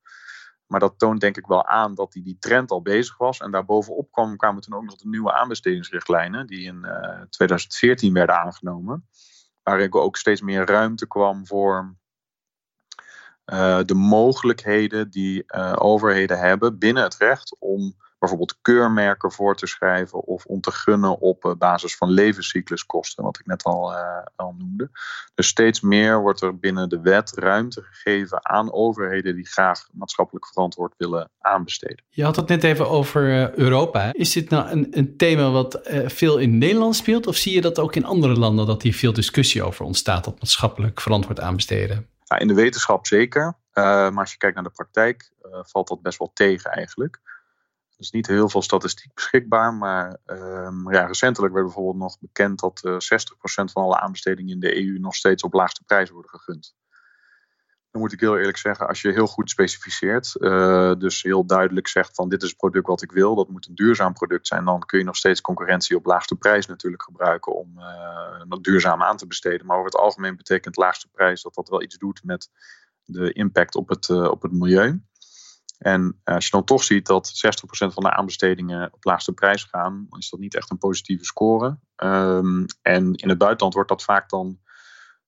Maar 0.67 0.81
dat 0.81 0.99
toont 0.99 1.21
denk 1.21 1.37
ik 1.37 1.47
wel 1.47 1.67
aan 1.67 1.95
dat 1.95 2.13
die, 2.13 2.23
die 2.23 2.37
trend 2.39 2.71
al 2.71 2.83
bezig 2.83 3.17
was. 3.17 3.39
En 3.39 3.51
daarbovenop 3.51 4.13
kwam, 4.13 4.37
kwamen 4.37 4.63
toen 4.63 4.75
ook 4.75 4.85
nog 4.85 4.97
de 4.97 5.09
nieuwe 5.09 5.33
aanbestedingsrichtlijnen, 5.33 6.47
die 6.47 6.67
in 6.67 6.79
uh, 6.85 6.91
eh, 6.91 7.23
2014 7.29 8.13
werden 8.13 8.37
aangenomen. 8.37 9.09
Waarin 9.71 9.95
ook 9.95 10.17
steeds 10.17 10.41
meer 10.41 10.67
ruimte 10.67 11.07
kwam 11.07 11.47
voor 11.47 11.95
uh, 13.47 13.81
de 13.85 13.95
mogelijkheden 13.95 15.11
die 15.11 15.53
overheden 15.79 16.39
hebben 16.39 16.79
binnen 16.79 17.03
het 17.03 17.17
recht 17.17 17.57
om 17.59 17.95
bijvoorbeeld 18.21 18.59
keurmerken 18.63 19.33
voor 19.33 19.57
te 19.57 19.67
schrijven 19.67 20.25
of 20.25 20.45
om 20.45 20.61
te 20.61 20.73
gunnen 20.73 21.21
op 21.21 21.45
eh, 21.45 21.55
basis 21.55 21.97
van 21.97 22.11
levenscycluskosten, 22.11 23.25
wat 23.25 23.39
ik 23.39 23.47
net 23.47 23.63
al, 23.63 23.93
uh, 23.93 23.99
al 24.37 24.55
noemde. 24.59 24.91
Dus 25.35 25.47
steeds 25.47 25.81
meer 25.81 26.21
wordt 26.21 26.41
er 26.41 26.59
binnen 26.59 26.89
de 26.89 27.01
wet 27.01 27.33
ruimte 27.35 27.83
gegeven 27.83 28.49
aan 28.49 28.73
overheden 28.73 29.35
die 29.35 29.47
graag 29.47 29.87
maatschappelijk 29.93 30.47
verantwoord 30.47 30.95
willen 30.97 31.31
aanbesteden. 31.39 32.05
Je 32.09 32.25
had 32.25 32.37
het 32.37 32.49
net 32.49 32.65
even 32.65 32.89
over 32.89 33.31
eh, 33.31 33.55
Europa. 33.55 34.13
Is 34.13 34.33
dit 34.33 34.51
nou 34.51 34.71
een, 34.71 34.87
een 34.91 35.17
thema 35.17 35.51
wat 35.51 35.81
veel 36.07 36.39
in 36.39 36.59
Nederland 36.59 36.97
speelt, 36.97 37.27
of 37.27 37.37
zie 37.37 37.55
je 37.55 37.61
dat 37.61 37.79
ook 37.79 37.97
in 37.97 38.05
andere 38.05 38.35
landen 38.35 38.67
dat 38.67 38.83
hier 38.83 38.95
veel 38.95 39.13
discussie 39.13 39.63
over 39.63 39.85
ontstaat 39.85 40.27
op 40.27 40.41
maatschappelijk 40.41 41.01
verantwoord 41.01 41.41
aanbesteden? 41.41 42.07
Ja, 42.25 42.39
in 42.39 42.49
de 42.49 42.55
wetenschap 42.55 43.07
zeker. 43.07 43.57
maar 43.75 44.19
als 44.19 44.33
je 44.33 44.39
kijkt 44.39 44.55
naar 44.55 44.65
de 44.65 44.71
praktijk, 44.71 45.33
valt 45.63 45.89
dat 45.89 46.03
best 46.03 46.19
wel 46.19 46.31
tegen 46.35 46.71
eigenlijk. 46.71 47.21
Is 48.01 48.11
niet 48.11 48.27
heel 48.27 48.49
veel 48.49 48.63
statistiek 48.63 49.15
beschikbaar, 49.15 49.75
maar 49.75 50.17
um, 50.27 50.93
ja, 50.93 51.07
recentelijk 51.07 51.53
werd 51.53 51.65
bijvoorbeeld 51.65 51.97
nog 51.97 52.19
bekend 52.19 52.61
dat 52.61 52.81
uh, 52.85 52.93
eh, 52.93 52.99
60% 52.99 53.73
van 53.73 53.83
alle 53.83 54.01
aanbestedingen 54.01 54.53
in 54.53 54.61
de 54.61 54.77
EU 54.77 54.99
nog 54.99 55.15
steeds 55.15 55.43
op 55.43 55.53
laagste 55.53 55.85
prijs 55.85 56.11
worden 56.11 56.31
gegund. 56.31 56.75
Dan 57.91 58.01
moet 58.01 58.13
ik 58.13 58.21
heel 58.21 58.39
eerlijk 58.39 58.57
zeggen, 58.57 58.89
als 58.89 59.03
je 59.03 59.13
heel 59.13 59.27
goed 59.27 59.51
specificeert, 59.51 60.35
uh, 60.39 60.95
dus 60.95 61.23
heel 61.23 61.47
duidelijk 61.47 61.89
zegt 61.89 62.15
van 62.15 62.29
dit 62.29 62.43
is 62.43 62.49
het 62.49 62.59
product 62.59 62.87
wat 62.87 63.03
ik 63.03 63.13
wil, 63.13 63.35
dat 63.35 63.49
moet 63.49 63.69
een 63.69 63.75
duurzaam 63.75 64.13
product 64.13 64.47
zijn, 64.47 64.65
dan 64.65 64.81
kun 64.81 64.99
je 64.99 65.05
nog 65.05 65.17
steeds 65.17 65.41
concurrentie 65.41 65.97
op 65.97 66.07
laagste 66.07 66.37
prijs 66.37 66.67
natuurlijk 66.67 67.03
gebruiken 67.03 67.55
om 67.55 67.79
uh, 67.79 68.43
dat 68.49 68.65
duurzaam 68.65 69.03
aan 69.03 69.17
te 69.17 69.27
besteden. 69.27 69.67
Maar 69.67 69.77
over 69.77 69.91
het 69.91 70.01
algemeen 70.01 70.37
betekent 70.37 70.77
laagste 70.77 71.09
prijs 71.09 71.43
dat 71.43 71.55
dat 71.55 71.69
wel 71.69 71.83
iets 71.83 71.99
doet 71.99 72.25
met 72.25 72.51
de 73.05 73.33
impact 73.33 73.75
op 73.75 73.89
het, 73.89 74.11
op 74.11 74.43
het 74.43 74.53
milieu. 74.53 75.01
En 75.81 76.21
als 76.25 76.45
je 76.45 76.51
dan 76.51 76.65
toch 76.65 76.83
ziet 76.83 77.07
dat 77.07 77.33
60% 77.87 77.93
van 77.93 78.03
de 78.03 78.11
aanbestedingen 78.11 78.93
op 78.93 79.05
laagste 79.05 79.33
prijs 79.33 79.65
gaan, 79.65 80.07
dan 80.09 80.19
is 80.19 80.31
dat 80.31 80.41
niet 80.41 80.55
echt 80.55 80.71
een 80.71 80.79
positieve 80.79 81.25
score. 81.25 81.79
Um, 81.97 82.65
en 82.83 83.15
in 83.15 83.29
het 83.29 83.39
buitenland 83.39 83.75
wordt 83.75 83.89
dat 83.89 84.03
vaak 84.03 84.29
dan 84.29 84.61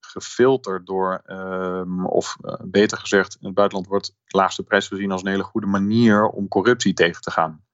gefilterd 0.01 0.87
door, 0.87 1.23
um, 1.27 2.07
of 2.07 2.37
uh, 2.41 2.55
beter 2.65 2.99
gezegd, 2.99 3.37
in 3.41 3.47
het 3.47 3.55
buitenland 3.55 3.89
wordt 3.89 4.17
laagste 4.27 4.63
prijs 4.63 4.89
gezien 4.89 5.11
als 5.11 5.23
een 5.23 5.31
hele 5.31 5.43
goede 5.43 5.67
manier 5.67 6.27
om 6.27 6.49
corruptie 6.49 6.95
tegen 6.95 7.23
te 7.23 7.31
gaan. 7.31 7.65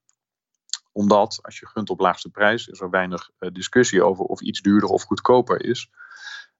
Omdat 0.92 1.38
als 1.42 1.58
je 1.58 1.66
gunt 1.66 1.90
op 1.90 2.00
laagste 2.00 2.30
prijs, 2.30 2.66
is 2.66 2.80
er 2.80 2.90
weinig 2.90 3.30
uh, 3.38 3.50
discussie 3.52 4.02
over 4.02 4.24
of 4.24 4.40
iets 4.40 4.60
duurder 4.60 4.88
of 4.88 5.02
goedkoper 5.02 5.64
is. 5.64 5.90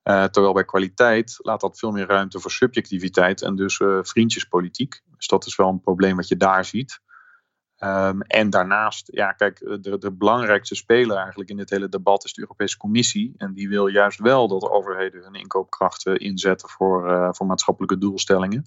Uh, 0.05 0.25
terwijl 0.25 0.55
bij 0.55 0.65
kwaliteit 0.65 1.37
laat 1.39 1.61
dat 1.61 1.79
veel 1.79 1.91
meer 1.91 2.07
ruimte 2.07 2.41
voor 2.41 2.51
subjectiviteit 2.51 3.43
en 3.43 3.57
dus 3.57 3.79
uh, 3.79 3.99
vriendjespolitiek. 4.03 5.03
Dus 5.17 5.27
dat 5.27 5.47
is 5.47 5.57
wel 5.57 5.69
een 5.69 5.81
probleem 5.81 6.17
wat 6.17 6.29
je 6.29 6.37
daar 6.37 6.65
ziet. 6.65 7.01
Um, 7.79 8.23
en 8.23 8.51
daarnaast, 8.51 9.09
ja, 9.13 9.33
kijk, 9.33 9.59
de, 9.59 9.99
de, 9.99 10.13
belangrijkste 10.13 10.75
speler 10.75 11.17
eigenlijk 11.17 11.51
in 11.51 11.57
dit 11.57 11.71
hele 11.71 11.89
debat 11.89 12.25
is 12.25 12.33
de 12.33 12.41
Europese 12.41 12.77
Commissie. 12.77 13.35
En 13.37 13.53
die 13.53 13.69
wil 13.69 13.87
juist 13.87 14.19
wel 14.19 14.49
dat 14.49 14.71
overheden 14.71 15.23
hun 15.23 15.35
inkoopkrachten 15.35 16.17
inzetten 16.17 16.69
voor, 16.69 17.29
voor 17.35 17.47
maatschappelijke 17.47 17.99
doelstellingen. 17.99 18.65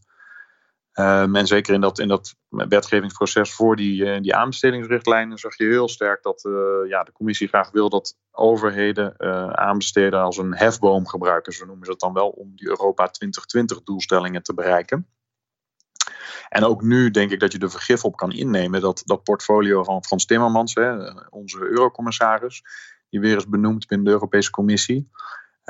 Um, 0.93 1.35
en 1.35 1.47
zeker 1.47 1.73
in 1.73 1.81
dat, 1.81 1.99
in 1.99 2.07
dat 2.07 2.35
wetgevingsproces 2.49 3.53
voor 3.53 3.75
die, 3.75 4.05
uh, 4.05 4.21
die 4.21 4.35
aanbestedingsrichtlijnen 4.35 5.37
zag 5.37 5.57
je 5.57 5.63
heel 5.63 5.89
sterk 5.89 6.23
dat 6.23 6.43
uh, 6.43 6.89
ja, 6.89 7.03
de 7.03 7.11
commissie 7.11 7.47
graag 7.47 7.71
wil 7.71 7.89
dat 7.89 8.17
overheden 8.31 9.19
aanbesteden 9.57 10.19
als 10.19 10.37
een 10.37 10.55
hefboom 10.55 11.07
gebruiken, 11.07 11.53
zo 11.53 11.65
noemen 11.65 11.85
ze 11.85 11.91
het 11.91 11.99
dan 11.99 12.13
wel, 12.13 12.29
om 12.29 12.51
die 12.55 12.67
Europa 12.67 13.07
2020 13.07 13.83
doelstellingen 13.83 14.43
te 14.43 14.53
bereiken. 14.53 15.07
En 16.49 16.63
ook 16.63 16.81
nu 16.81 17.11
denk 17.11 17.31
ik 17.31 17.39
dat 17.39 17.51
je 17.51 17.59
er 17.59 17.71
vergif 17.71 18.03
op 18.03 18.15
kan 18.15 18.31
innemen 18.31 18.81
dat 18.81 19.01
dat 19.05 19.23
portfolio 19.23 19.83
van 19.83 20.03
Frans 20.03 20.25
Timmermans, 20.25 20.73
hè, 20.73 21.11
onze 21.29 21.59
eurocommissaris, 21.59 22.63
die 23.09 23.19
weer 23.19 23.37
is 23.37 23.47
benoemd 23.47 23.87
binnen 23.87 24.07
de 24.07 24.13
Europese 24.13 24.49
Commissie, 24.49 25.09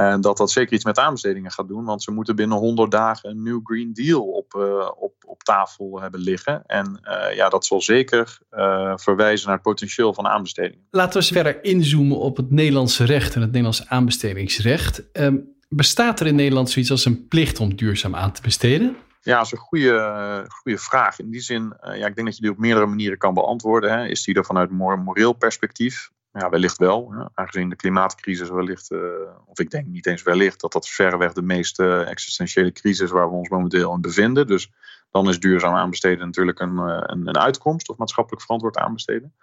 en 0.10 0.22
dat 0.22 0.38
dat 0.38 0.52
zeker 0.52 0.74
iets 0.74 0.86
met 0.86 0.98
aanbestedingen 0.98 1.52
gaat 1.52 1.68
doen, 1.68 1.86
want 1.86 2.04
ze 2.04 2.12
moeten 2.12 2.36
binnen 2.36 2.58
100 2.58 2.92
dagen 2.92 3.30
een 3.30 3.44
nieuw 3.44 3.62
Green 3.64 3.94
Deal 3.94 4.22
op, 4.22 4.54
uh, 4.58 4.90
op, 4.98 5.14
op 5.26 5.44
tafel 5.44 6.02
hebben 6.02 6.20
liggen. 6.20 6.64
En 6.66 7.00
uh, 7.04 7.36
ja, 7.36 7.50
dat 7.50 7.66
zal 7.66 7.82
zeker 7.82 8.40
uh, 8.52 8.94
verwijzen 8.96 9.46
naar 9.46 9.56
het 9.56 9.64
potentieel 9.64 10.14
van 10.14 10.28
aanbestedingen. 10.28 10.86
Laten 10.92 11.12
we 11.12 11.18
eens 11.18 11.32
verder 11.32 11.64
inzoomen 11.64 12.18
op 12.18 12.38
het 12.38 12.52
Nederlandse 12.52 13.06
recht 13.06 13.36
en 13.36 13.42
het 13.42 13.50
Nederlandse 13.50 13.90
aanbestedingsrecht. 13.90 15.04
Um, 15.14 15.56
bestaat 15.70 16.20
er 16.20 16.28
in 16.28 16.36
Nederland 16.36 16.70
zoiets 16.70 16.92
als 16.92 17.06
een 17.06 17.28
plicht 17.28 17.60
om 17.60 17.76
duurzaam 17.76 18.16
aan 18.16 18.32
te 18.32 18.42
besteden? 18.42 18.96
Ja, 19.22 19.38
dat 19.38 19.46
is 19.46 19.52
een 19.52 19.58
goede, 19.58 20.46
goede 20.48 20.78
vraag. 20.78 21.20
In 21.20 21.32
die 21.32 21.42
zin, 21.42 21.74
ja, 21.82 22.08
ik 22.08 22.16
denk 22.16 22.28
dat 22.28 22.36
je 22.36 22.42
die 22.42 22.52
op 22.52 22.58
meerdere 22.58 22.86
manieren 22.86 23.18
kan 23.18 23.34
beantwoorden. 23.34 23.92
Hè. 23.92 24.08
Is 24.08 24.24
die 24.24 24.36
er 24.36 24.46
vanuit 24.46 24.70
moreel 24.70 25.34
perspectief? 25.34 26.12
Ja, 26.34 26.50
wellicht 26.50 26.78
wel. 26.78 27.14
Ja. 27.14 27.32
Aangezien 27.34 27.70
de 27.70 27.76
klimaatcrisis 27.76 28.50
wellicht, 28.50 28.92
uh, 28.92 29.02
of 29.46 29.60
ik 29.60 29.70
denk 29.70 29.88
niet 29.88 30.06
eens 30.06 30.24
wellicht, 30.24 30.60
dat 30.60 30.72
dat 30.72 30.90
verreweg 30.90 31.34
de 31.34 31.42
meest 31.42 31.80
existentiële 31.80 32.72
crisis 32.72 33.10
waar 33.10 33.30
we 33.30 33.36
ons 33.36 33.50
momenteel 33.50 33.94
in 33.94 34.02
bevinden. 34.02 34.48
Dus 34.48 34.72
dan 35.12 35.30
is 35.30 35.40
duurzaam 35.40 35.76
aanbesteden 35.76 36.26
natuurlijk 36.26 36.60
een, 36.60 36.76
uh, 36.76 37.02
een, 37.02 37.28
een, 37.28 37.38
uitkomst 37.38 37.90
of 37.90 37.98
maatschappelijk 37.98 38.42
verantwoord 38.44 38.78
aanbesteden. 38.78 39.36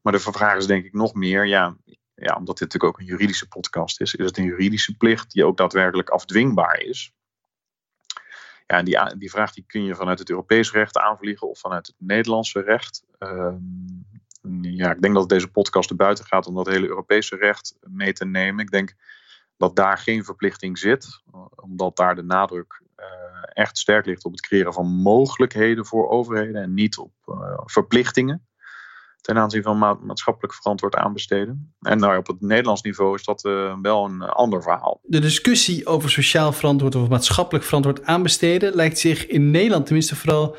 Maar 0.00 0.12
de 0.12 0.18
vraag 0.18 0.56
is 0.56 0.66
denk 0.66 0.84
ik 0.84 0.92
nog 0.92 1.14
meer, 1.14 1.46
ja, 1.46 1.76
ja, 2.14 2.34
omdat 2.34 2.58
dit 2.58 2.72
natuurlijk 2.72 2.84
ook 2.84 2.98
een 2.98 3.06
juridische 3.06 3.48
podcast 3.48 4.00
is, 4.00 4.14
is 4.14 4.24
het 4.24 4.38
een 4.38 4.44
juridische 4.44 4.96
plicht 4.96 5.32
die 5.32 5.44
ook 5.44 5.56
daadwerkelijk 5.56 6.08
afdwingbaar 6.08 6.80
is. 6.80 7.12
Ja, 8.66 8.76
en 8.76 8.84
die, 8.84 9.16
die 9.18 9.30
vraag 9.30 9.52
die 9.52 9.64
kun 9.66 9.84
je 9.84 9.94
vanuit 9.94 10.18
het 10.18 10.30
Europees 10.30 10.72
recht 10.72 10.98
aanvliegen 10.98 11.48
of 11.48 11.58
vanuit 11.58 11.86
het 11.86 11.96
Nederlandse 11.98 12.60
recht. 12.60 13.04
Ehm, 13.18 13.56
ja, 14.60 14.90
ik 14.90 15.02
denk 15.02 15.14
dat 15.14 15.28
deze 15.28 15.50
podcast 15.50 15.90
er 15.90 15.96
buiten 15.96 16.24
gaat 16.24 16.46
om 16.46 16.54
dat 16.54 16.66
hele 16.66 16.88
Europese 16.88 17.36
recht 17.36 17.76
mee 17.80 18.12
te 18.12 18.24
nemen. 18.24 18.64
Ik 18.64 18.70
denk 18.70 18.94
dat 19.56 19.76
daar 19.76 19.98
geen 19.98 20.24
verplichting 20.24 20.78
zit, 20.78 21.22
omdat 21.54 21.96
daar 21.96 22.14
de 22.14 22.22
nadruk 22.22 22.82
uh, 22.96 23.04
echt 23.52 23.78
sterk 23.78 24.06
ligt 24.06 24.24
op 24.24 24.32
het 24.32 24.40
creëren 24.40 24.72
van 24.72 24.86
mogelijkheden 24.86 25.86
voor 25.86 26.08
overheden 26.08 26.62
en 26.62 26.74
niet 26.74 26.98
op 26.98 27.12
uh, 27.26 27.58
verplichtingen 27.64 28.46
ten 29.24 29.38
aanzien 29.38 29.62
van 29.62 29.78
ma 29.78 29.98
maatschappelijk 30.00 30.54
verantwoord 30.54 30.94
aanbesteden. 30.94 31.74
En 31.80 31.98
nou, 31.98 32.16
op 32.16 32.26
het 32.26 32.40
Nederlands 32.40 32.82
niveau 32.82 33.14
is 33.14 33.24
dat 33.24 33.44
uh, 33.44 33.76
wel 33.82 34.04
een 34.04 34.22
ander 34.22 34.62
verhaal. 34.62 35.00
De 35.02 35.18
discussie 35.18 35.86
over 35.86 36.10
sociaal 36.10 36.52
verantwoord 36.52 36.94
of 36.94 37.08
maatschappelijk 37.08 37.64
verantwoord 37.64 38.04
aanbesteden 38.04 38.74
lijkt 38.74 38.98
zich 38.98 39.26
in 39.26 39.50
Nederland 39.50 39.84
tenminste 39.84 40.16
vooral 40.16 40.56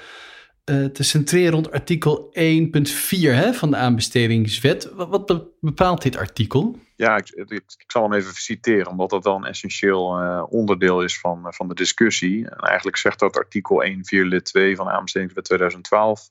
uh, 0.66 0.86
te 0.86 1.04
centreren 1.04 1.52
rond 1.52 1.72
artikel 1.72 2.32
1.4 2.34 2.34
van 3.52 3.72
de 3.72 3.76
aanbestedingswet. 3.76 4.92
Wat, 4.94 5.60
bepaalt 5.60 6.02
dit 6.02 6.18
artikel? 6.18 6.80
Ja, 6.96 7.18
ik, 7.18 7.30
ik, 7.30 7.84
zal 7.88 8.04
hem 8.04 8.14
even 8.14 8.34
citeren, 8.34 8.88
omdat 8.88 9.10
dat 9.10 9.24
wel 9.24 9.36
een 9.36 9.46
essentieel 9.46 10.22
uh, 10.22 10.44
onderdeel 10.50 11.04
is 11.04 11.20
van, 11.20 11.42
uh, 11.46 11.52
van 11.52 11.68
de 11.68 11.74
discussie. 11.74 12.50
En 12.50 12.58
eigenlijk 12.58 12.98
zegt 12.98 13.20
dat 13.20 13.38
artikel 13.38 13.86
1.4 13.86 13.94
lid 14.10 14.46
2 14.46 14.76
van 14.76 14.86
de 14.86 14.92
aanbestedingswet 14.92 15.44
2012. 15.44 16.30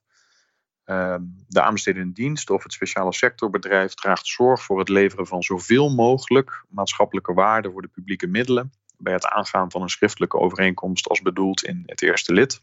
Ehm, 0.85 1.23
de 1.49 1.63
aanbestedende 1.63 2.13
dienst 2.13 2.51
of 2.51 2.63
het 2.63 2.73
speciale 2.73 3.13
sectorbedrijf 3.13 3.95
draagt 3.95 4.27
zorg 4.27 4.63
voor 4.63 4.79
het 4.79 4.89
leveren 4.89 5.27
van 5.27 5.43
zoveel 5.43 5.95
mogelijk 5.95 6.65
maatschappelijke 6.69 7.33
waarde 7.33 7.71
voor 7.71 7.83
de 7.83 7.89
publieke 7.89 8.27
middelen 8.27 8.73
bij 8.99 9.13
het 9.13 9.27
aangaan 9.27 9.71
van 9.71 9.83
een 9.83 9.89
schriftelijke 9.89 10.39
overeenkomst 10.39 11.09
als 11.09 11.23
bedoeld 11.23 11.65
in 11.65 11.83
het 11.87 12.03
eerste 12.03 12.33
lid. 12.33 12.63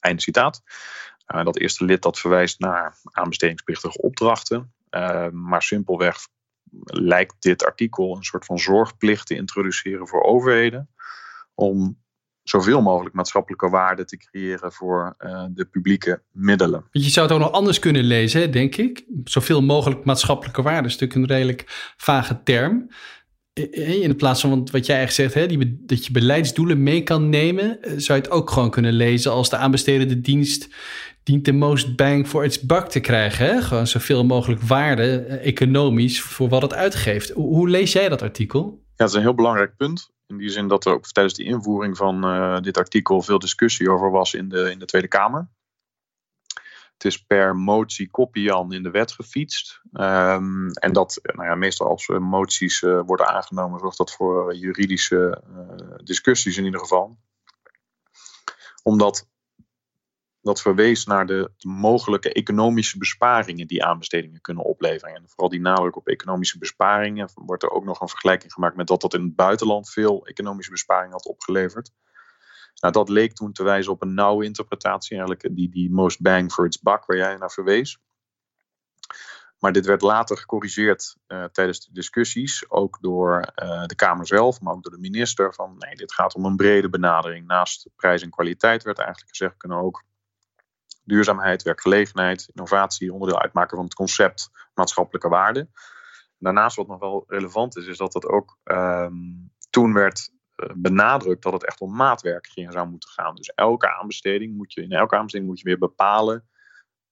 Einde 0.00 0.22
citaat. 0.22 0.62
Uh, 1.34 1.44
dat 1.44 1.58
eerste 1.58 1.84
lid 1.84 2.02
dat 2.02 2.18
verwijst 2.18 2.60
naar 2.60 2.96
aanbestedingsplichtige 3.02 4.02
opdrachten. 4.02 4.72
Uh, 4.90 5.28
maar 5.28 5.62
simpelweg 5.62 6.16
lijkt 6.84 7.34
dit 7.38 7.64
artikel 7.64 8.16
een 8.16 8.22
soort 8.22 8.44
van 8.44 8.58
zorgplicht 8.58 9.26
te 9.26 9.34
introduceren 9.34 10.08
voor 10.08 10.22
overheden. 10.22 10.88
Om 11.54 11.98
zoveel 12.42 12.82
mogelijk 12.82 13.14
maatschappelijke 13.14 13.68
waarde 13.68 14.04
te 14.04 14.16
creëren 14.16 14.72
voor 14.72 15.14
de 15.50 15.64
publieke 15.70 16.22
middelen. 16.32 16.88
Je 16.90 17.10
zou 17.10 17.26
het 17.26 17.34
ook 17.34 17.42
nog 17.42 17.52
anders 17.52 17.78
kunnen 17.78 18.04
lezen, 18.04 18.52
denk 18.52 18.76
ik. 18.76 19.04
Zoveel 19.24 19.62
mogelijk 19.62 20.04
maatschappelijke 20.04 20.62
waarde 20.62 20.88
is 20.88 20.98
natuurlijk 20.98 21.20
een 21.20 21.36
redelijk 21.36 21.92
vage 21.96 22.42
term. 22.42 22.90
In 24.02 24.16
plaats 24.16 24.40
van 24.40 24.68
wat 24.72 24.86
jij 24.86 24.96
eigenlijk 24.96 25.32
zegt, 25.32 25.34
hè, 25.34 25.56
die, 25.56 25.84
dat 25.86 26.06
je 26.06 26.12
beleidsdoelen 26.12 26.82
mee 26.82 27.02
kan 27.02 27.28
nemen, 27.28 27.78
zou 27.82 28.18
je 28.18 28.24
het 28.24 28.30
ook 28.30 28.50
gewoon 28.50 28.70
kunnen 28.70 28.92
lezen 28.92 29.32
als 29.32 29.50
de 29.50 29.56
aanbestedende 29.56 30.20
dienst 30.20 30.68
dient 31.22 31.44
de 31.44 31.52
most 31.52 31.96
bang 31.96 32.28
for 32.28 32.44
its 32.44 32.60
buck 32.60 32.86
te 32.86 33.00
krijgen. 33.00 33.46
Hè? 33.46 33.62
Gewoon 33.62 33.86
zoveel 33.86 34.24
mogelijk 34.24 34.60
waarde 34.60 35.18
eh, 35.18 35.46
economisch 35.46 36.22
voor 36.22 36.48
wat 36.48 36.62
het 36.62 36.74
uitgeeft. 36.74 37.30
Hoe, 37.30 37.68
lees 37.68 37.92
jij 37.92 38.08
dat 38.08 38.22
artikel? 38.22 38.82
Ja, 38.82 38.90
dat 38.96 39.08
is 39.08 39.14
een 39.14 39.20
heel 39.20 39.34
belangrijk 39.34 39.76
punt. 39.76 40.10
In 40.26 40.36
die 40.36 40.50
zin 40.50 40.68
dat 40.68 40.84
er 40.84 40.92
ook 40.92 41.06
tijdens 41.06 41.36
de 41.36 41.44
invoering 41.44 41.96
van 41.96 42.24
uh, 42.24 42.60
dit 42.60 42.76
artikel 42.76 43.22
veel 43.22 43.38
discussie 43.38 43.90
over 43.90 44.10
was 44.10 44.34
in 44.34 44.48
de, 44.48 44.70
in 44.70 44.78
de 44.78 44.84
Tweede 44.84 45.08
Kamer. 45.08 45.48
Het 47.00 47.12
is 47.12 47.24
per 47.24 47.56
motie 47.56 48.10
kopiean 48.10 48.72
in 48.72 48.82
de 48.82 48.90
wet 48.90 49.12
gefietst. 49.12 49.80
Um, 49.92 50.70
en 50.70 50.92
dat, 50.92 51.20
nou 51.22 51.48
ja, 51.48 51.54
meestal 51.54 51.88
als 51.88 52.08
moties 52.08 52.82
uh, 52.82 53.00
worden 53.06 53.28
aangenomen, 53.28 53.80
zorgt 53.80 53.98
dat 53.98 54.12
voor 54.12 54.54
juridische 54.54 55.42
discussies 56.04 56.56
in 56.56 56.64
ieder 56.64 56.80
geval. 56.80 57.18
Omdat 58.82 59.28
dat 60.40 60.60
verwees 60.60 61.04
naar 61.04 61.26
de, 61.26 61.50
mogelijke 61.58 62.32
economische 62.32 62.98
besparingen 62.98 63.66
die 63.66 63.84
aanbestedingen 63.84 64.40
kunnen 64.40 64.64
opleveren. 64.64 65.14
En 65.14 65.28
vooral 65.28 65.48
die 65.48 65.60
nadruk 65.60 65.96
op 65.96 66.08
economische 66.08 66.58
besparingen 66.58 67.30
wordt 67.34 67.62
er 67.62 67.70
ook 67.70 67.84
nog 67.84 68.00
een 68.00 68.08
vergelijking 68.08 68.52
gemaakt 68.52 68.76
met 68.76 68.86
dat 68.86 69.00
dat 69.00 69.14
in 69.14 69.22
het 69.22 69.36
buitenland 69.36 69.90
veel 69.90 70.26
economische 70.26 70.70
besparingen 70.70 71.12
had 71.12 71.26
opgeleverd. 71.26 71.92
Nou, 72.80 72.92
dat 72.92 73.08
leek 73.08 73.32
toen 73.32 73.52
te 73.52 73.62
wijzen 73.62 73.92
op 73.92 74.02
een 74.02 74.14
nauwe 74.14 74.44
interpretatie, 74.44 75.16
eigenlijk 75.16 75.56
die, 75.56 75.70
die 75.70 75.90
most 75.90 76.20
bang 76.20 76.52
for 76.52 76.66
its 76.66 76.80
buck, 76.80 77.04
waar 77.06 77.16
jij 77.16 77.36
naar 77.36 77.50
verwees. 77.50 77.98
Maar 79.58 79.72
dit 79.72 79.86
werd 79.86 80.02
later 80.02 80.36
gecorrigeerd 80.36 81.16
uh, 81.28 81.44
tijdens 81.44 81.86
de 81.86 81.92
discussies, 81.92 82.70
ook 82.70 82.98
door 83.00 83.52
uh, 83.62 83.84
de 83.84 83.94
Kamer 83.94 84.26
zelf, 84.26 84.60
maar 84.60 84.74
ook 84.74 84.82
door 84.82 84.92
de 84.92 84.98
minister. 84.98 85.54
Van 85.54 85.76
nee, 85.78 85.94
dit 85.94 86.12
gaat 86.12 86.34
om 86.34 86.44
een 86.44 86.56
brede 86.56 86.88
benadering. 86.88 87.46
Naast 87.46 87.88
prijs 87.96 88.22
en 88.22 88.30
kwaliteit 88.30 88.82
werd 88.82 88.98
eigenlijk 88.98 89.28
gezegd, 89.28 89.56
kunnen 89.56 89.78
ook 89.78 90.04
duurzaamheid, 91.04 91.62
werkgelegenheid, 91.62 92.50
innovatie 92.54 93.12
onderdeel 93.12 93.40
uitmaken 93.40 93.76
van 93.76 93.84
het 93.84 93.94
concept 93.94 94.50
maatschappelijke 94.74 95.28
waarde. 95.28 95.68
Daarnaast 96.38 96.76
wat 96.76 96.86
nog 96.86 97.00
wel 97.00 97.24
relevant 97.26 97.76
is, 97.76 97.86
is 97.86 97.96
dat 97.96 98.14
het 98.14 98.26
ook 98.26 98.58
um, 98.64 99.52
toen 99.70 99.92
werd 99.92 100.32
benadrukt 100.76 101.42
dat 101.42 101.52
het 101.52 101.66
echt 101.66 101.80
om 101.80 101.96
maatwerk 101.96 102.46
ging, 102.46 102.72
zou 102.72 102.88
moeten 102.88 103.08
gaan. 103.08 103.34
Dus 103.34 103.52
elke 103.54 103.98
aanbesteding 103.98 104.56
moet 104.56 104.72
je, 104.72 104.82
in 104.82 104.92
elke 104.92 105.16
aanbesteding 105.16 105.50
moet 105.50 105.60
je 105.60 105.64
weer 105.64 105.78
bepalen 105.78 106.48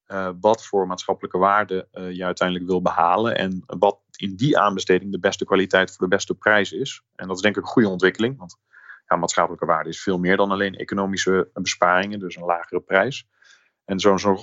uh, 0.09 0.31
wat 0.41 0.67
voor 0.67 0.87
maatschappelijke 0.87 1.39
waarde 1.39 1.89
uh, 1.93 2.13
je 2.13 2.25
uiteindelijk 2.25 2.69
wil 2.69 2.83
behalen 2.83 3.37
en 3.37 3.63
wat 3.67 4.01
in 4.17 4.37
die 4.37 4.59
aanbesteding 4.59 5.13
de 5.13 5.19
beste 5.19 5.45
kwaliteit 5.45 5.91
voor 5.91 6.09
de 6.09 6.15
beste 6.15 6.35
prijs 6.35 6.73
is. 6.73 7.03
En 7.15 7.27
dat 7.27 7.37
is 7.37 7.43
denk 7.43 7.57
ik 7.57 7.63
een 7.63 7.69
goede 7.69 7.89
ontwikkeling, 7.89 8.39
want 8.39 8.57
ja, 9.07 9.17
maatschappelijke 9.17 9.67
waarde 9.67 9.89
is 9.89 10.03
veel 10.03 10.19
meer 10.19 10.37
dan 10.37 10.51
alleen 10.51 10.77
economische 10.77 11.51
besparingen, 11.53 12.19
dus 12.19 12.37
een 12.37 12.45
lagere 12.45 12.81
prijs. 12.81 13.27
En 13.85 14.01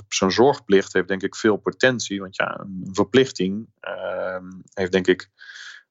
zo'n 0.07 0.31
zorgplicht 0.31 0.93
heeft 0.93 1.07
denk 1.07 1.23
ik 1.23 1.35
veel 1.35 1.57
potentie. 1.57 2.19
Want 2.19 2.35
ja, 2.35 2.59
een 2.59 2.89
verplichting 2.91 3.67
uh, 3.81 4.37
heeft 4.73 4.91
denk 4.91 5.07
ik 5.07 5.29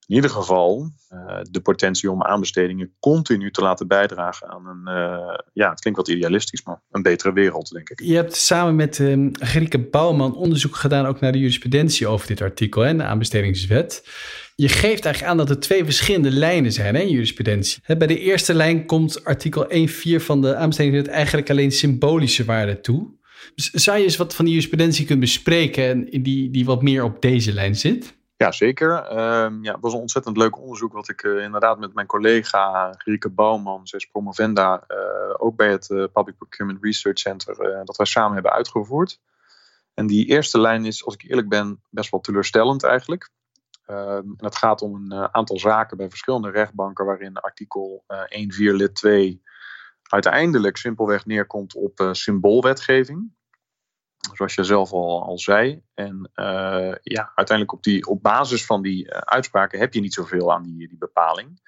in 0.06 0.14
ieder 0.14 0.30
geval 0.30 0.90
uh, 1.12 1.38
de 1.50 1.61
potentie 1.61 2.11
om 2.11 2.23
aanbestedingen 2.23 2.94
continu 3.00 3.50
te 3.50 3.61
laten 3.61 3.88
bijdragen 3.88 4.49
aan 4.49 4.66
een, 4.66 4.94
uh, 4.96 5.38
ja, 5.52 5.70
het 5.70 5.80
klinkt 5.80 5.99
wat 5.99 6.08
idealistisch, 6.08 6.64
maar 6.64 6.82
een 6.90 7.02
betere 7.02 7.32
wereld, 7.32 7.70
denk 7.70 7.90
ik. 7.90 8.00
Je 8.00 8.14
hebt 8.14 8.37
samen 8.37 8.76
met 8.76 8.99
uh, 8.99 9.28
Grieke 9.32 9.78
Bouwman 9.78 10.37
onderzoek 10.37 10.76
gedaan 10.76 11.06
ook 11.06 11.20
naar 11.20 11.32
de 11.32 11.38
jurisprudentie 11.38 12.06
over 12.06 12.26
dit 12.26 12.40
artikel, 12.40 12.82
hè, 12.82 12.96
de 12.96 13.02
aanbestedingswet. 13.02 14.08
Je 14.54 14.68
geeft 14.68 15.04
eigenlijk 15.04 15.25
aan 15.25 15.37
dat 15.37 15.50
er 15.50 15.61
twee 15.61 15.84
verschillende 15.84 16.30
lijnen 16.30 16.73
zijn 16.73 16.95
hè, 16.95 17.00
in 17.00 17.10
jurisprudentie. 17.10 17.82
Bij 17.86 18.06
de 18.06 18.19
eerste 18.19 18.54
lijn 18.54 18.86
komt 18.86 19.25
artikel 19.25 19.67
1.4 19.71 19.90
van 20.17 20.40
de 20.40 20.54
aanbestedingswet 20.56 21.08
eigenlijk 21.08 21.50
alleen 21.50 21.73
symbolische 21.73 22.45
waarde 22.45 22.80
toe. 22.80 23.12
Zou 23.54 23.99
je 23.99 24.04
eens 24.04 24.17
wat 24.17 24.34
van 24.34 24.45
die 24.45 24.54
jurisprudentie 24.54 25.04
kunnen 25.04 25.25
bespreken 25.25 26.23
die, 26.23 26.50
die 26.50 26.64
wat 26.64 26.82
meer 26.82 27.04
op 27.04 27.23
deze 27.23 27.52
lijn 27.52 27.76
zit? 27.76 28.14
Ja, 28.45 28.52
zeker. 28.52 28.91
Um, 29.45 29.65
ja, 29.65 29.73
het 29.73 29.80
was 29.80 29.93
een 29.93 30.00
ontzettend 30.00 30.37
leuk 30.37 30.59
onderzoek 30.59 30.93
wat 30.93 31.09
ik 31.09 31.23
uh, 31.23 31.43
inderdaad 31.43 31.78
met 31.78 31.95
mijn 31.95 32.07
collega 32.07 32.95
Rieke 32.99 33.30
Bouwman, 33.30 33.83
is 33.85 34.07
promovenda, 34.07 34.85
uh, 34.89 35.35
ook 35.37 35.57
bij 35.57 35.71
het 35.71 35.89
uh, 35.91 36.04
Public 36.13 36.37
Procurement 36.37 36.85
Research 36.85 37.19
Center, 37.19 37.85
dat 37.85 37.97
wij 37.97 38.07
samen 38.07 38.33
hebben 38.33 38.52
uitgevoerd. 38.52 39.21
En 39.95 40.07
die 40.07 40.26
eerste 40.26 40.61
lijn 40.61 40.85
is, 40.85 41.04
als 41.04 41.15
ik 41.15 41.23
eerlijk 41.23 41.49
ben, 41.49 41.83
best 41.91 42.11
wel 42.11 42.21
teleurstellend 42.21 42.83
eigenlijk. 42.83 43.30
Ehm, 43.87 44.28
en 44.37 44.45
het 44.45 44.57
gaat 44.57 44.83
om 44.83 44.95
een 44.95 45.35
aantal 45.35 45.59
zaken 45.59 45.97
bij 45.97 46.09
verschillende 46.09 46.50
rechtbanken 46.50 47.04
waarin 47.04 47.37
artikel 47.37 48.04
1.4 48.07 48.75
lid 48.75 48.95
2 48.95 49.43
uiteindelijk 50.02 50.76
simpelweg 50.76 51.26
neerkomt 51.26 51.75
op 51.75 52.09
symboolwetgeving 52.13 53.33
zoals 54.32 54.54
je 54.54 54.65
zelf 54.65 54.93
al, 54.93 55.25
al 55.25 55.39
zei. 55.39 55.82
En 55.95 56.30
uh, 56.34 56.95
ja, 57.02 57.32
uiteindelijk 57.34 57.73
op, 57.73 57.82
die, 57.82 58.06
op 58.06 58.23
basis 58.23 58.67
van 58.67 58.82
die 58.82 59.04
uh, 59.04 59.19
uitspraken 59.19 59.78
heb 59.78 59.95
je 59.95 60.00
niet 60.00 60.15
zoveel 60.15 60.52
aan 60.52 60.63
die, 60.63 60.89
die 60.89 60.99
bepaling. 60.99 61.60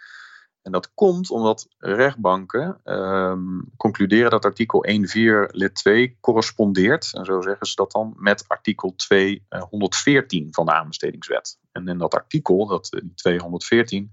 En 0.66 0.73
dat 0.73 0.95
komt 0.95 1.31
omdat 1.31 1.69
rechtbanken 1.79 2.81
um, 2.85 3.73
concluderen 3.77 4.31
dat 4.31 4.45
artikel 4.45 4.85
1.4 4.87 4.92
lid 5.47 5.75
2 5.75 6.16
correspondeert, 6.21 7.14
en 7.14 7.25
zo 7.25 7.40
zeggen 7.40 7.66
ze 7.66 7.75
dat 7.75 7.92
dan, 7.92 8.14
met 8.16 8.45
artikel 8.49 8.95
214 8.97 10.49
van 10.51 10.66
de 10.66 10.73
aanbestedingswet. 10.73 11.59
En 11.73 11.88
in 11.88 11.99
dat 11.99 12.14
artikel, 12.14 12.66
dat, 12.66 12.88
die 12.90 13.14
214, 13.14 14.11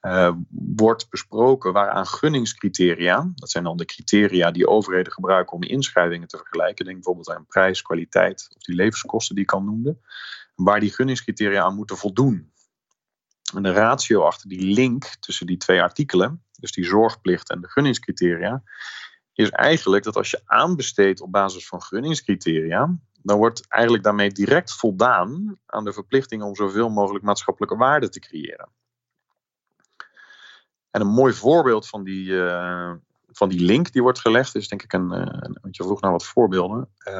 uh, 0.00 0.32
wordt 0.48 1.10
besproken 1.10 1.72
waaraan 1.72 2.06
gunningscriteria, 2.06 3.30
dat 3.34 3.50
zijn 3.50 3.64
dan 3.64 3.76
de 3.76 3.84
criteria 3.84 4.50
die 4.50 4.68
overheden 4.68 5.12
gebruiken 5.12 5.52
om 5.52 5.62
inschrijvingen 5.62 6.28
te 6.28 6.36
vergelijken, 6.36 6.84
denk 6.84 6.96
bijvoorbeeld 6.96 7.30
aan 7.30 7.46
prijs, 7.46 7.82
kwaliteit 7.82 8.48
of 8.56 8.62
die 8.62 8.74
levenskosten 8.74 9.34
die 9.34 9.44
ik 9.44 9.52
al 9.52 9.62
noemde, 9.62 9.98
waar 10.54 10.80
die 10.80 10.92
gunningscriteria 10.92 11.62
aan 11.62 11.74
moeten 11.74 11.96
voldoen. 11.96 12.52
En 13.54 13.62
de 13.62 13.72
ratio 13.72 14.22
achter 14.22 14.48
die 14.48 14.74
link 14.74 15.04
tussen 15.04 15.46
die 15.46 15.56
twee 15.56 15.82
artikelen, 15.82 16.44
dus 16.60 16.72
die 16.72 16.84
zorgplicht 16.84 17.50
en 17.50 17.60
de 17.60 17.68
gunningscriteria, 17.68 18.62
is 19.32 19.50
eigenlijk 19.50 20.04
dat 20.04 20.16
als 20.16 20.30
je 20.30 20.42
aanbesteedt 20.44 21.20
op 21.20 21.32
basis 21.32 21.68
van 21.68 21.82
gunningscriteria, 21.82 22.98
dan 23.22 23.38
wordt 23.38 23.68
eigenlijk 23.68 24.04
daarmee 24.04 24.30
direct 24.30 24.72
voldaan 24.72 25.58
aan 25.66 25.84
de 25.84 25.92
verplichting 25.92 26.42
om 26.42 26.54
zoveel 26.54 26.88
mogelijk 26.88 27.24
maatschappelijke 27.24 27.76
waarde 27.76 28.08
te 28.08 28.20
creëren. 28.20 28.68
En 30.96 31.02
een 31.02 31.08
mooi 31.08 31.32
voorbeeld 31.32 31.88
van 31.88 32.04
die, 32.04 32.26
uh, 32.26 32.92
van 33.28 33.48
die 33.48 33.60
link 33.60 33.92
die 33.92 34.02
wordt 34.02 34.18
gelegd 34.18 34.54
is 34.54 34.68
denk 34.68 34.82
ik 34.82 34.92
een, 34.92 35.12
uh, 35.12 35.54
want 35.60 35.76
je 35.76 35.82
vroeg 35.82 36.00
naar 36.00 36.10
wat 36.10 36.26
voorbeelden, 36.26 36.88
uh, 37.08 37.14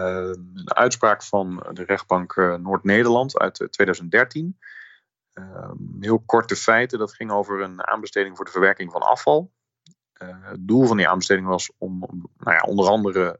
een 0.54 0.74
uitspraak 0.74 1.22
van 1.22 1.66
de 1.72 1.84
rechtbank 1.84 2.36
Noord-Nederland 2.36 3.38
uit 3.38 3.66
2013. 3.70 4.58
heel 6.00 6.18
korte 6.18 6.56
feiten, 6.56 6.98
dat 6.98 7.14
ging 7.14 7.30
over 7.30 7.60
een 7.60 7.86
aanbesteding 7.86 8.36
voor 8.36 8.44
de 8.44 8.50
verwerking 8.50 8.92
van 8.92 9.02
afval. 9.02 9.52
het 10.18 10.68
doel 10.68 10.86
van 10.86 10.96
die 10.96 11.08
aanbesteding 11.08 11.46
was 11.46 11.72
om 11.78 11.98
nou 12.36 12.56
ja, 12.56 12.60
onder 12.60 12.88
andere 12.88 13.38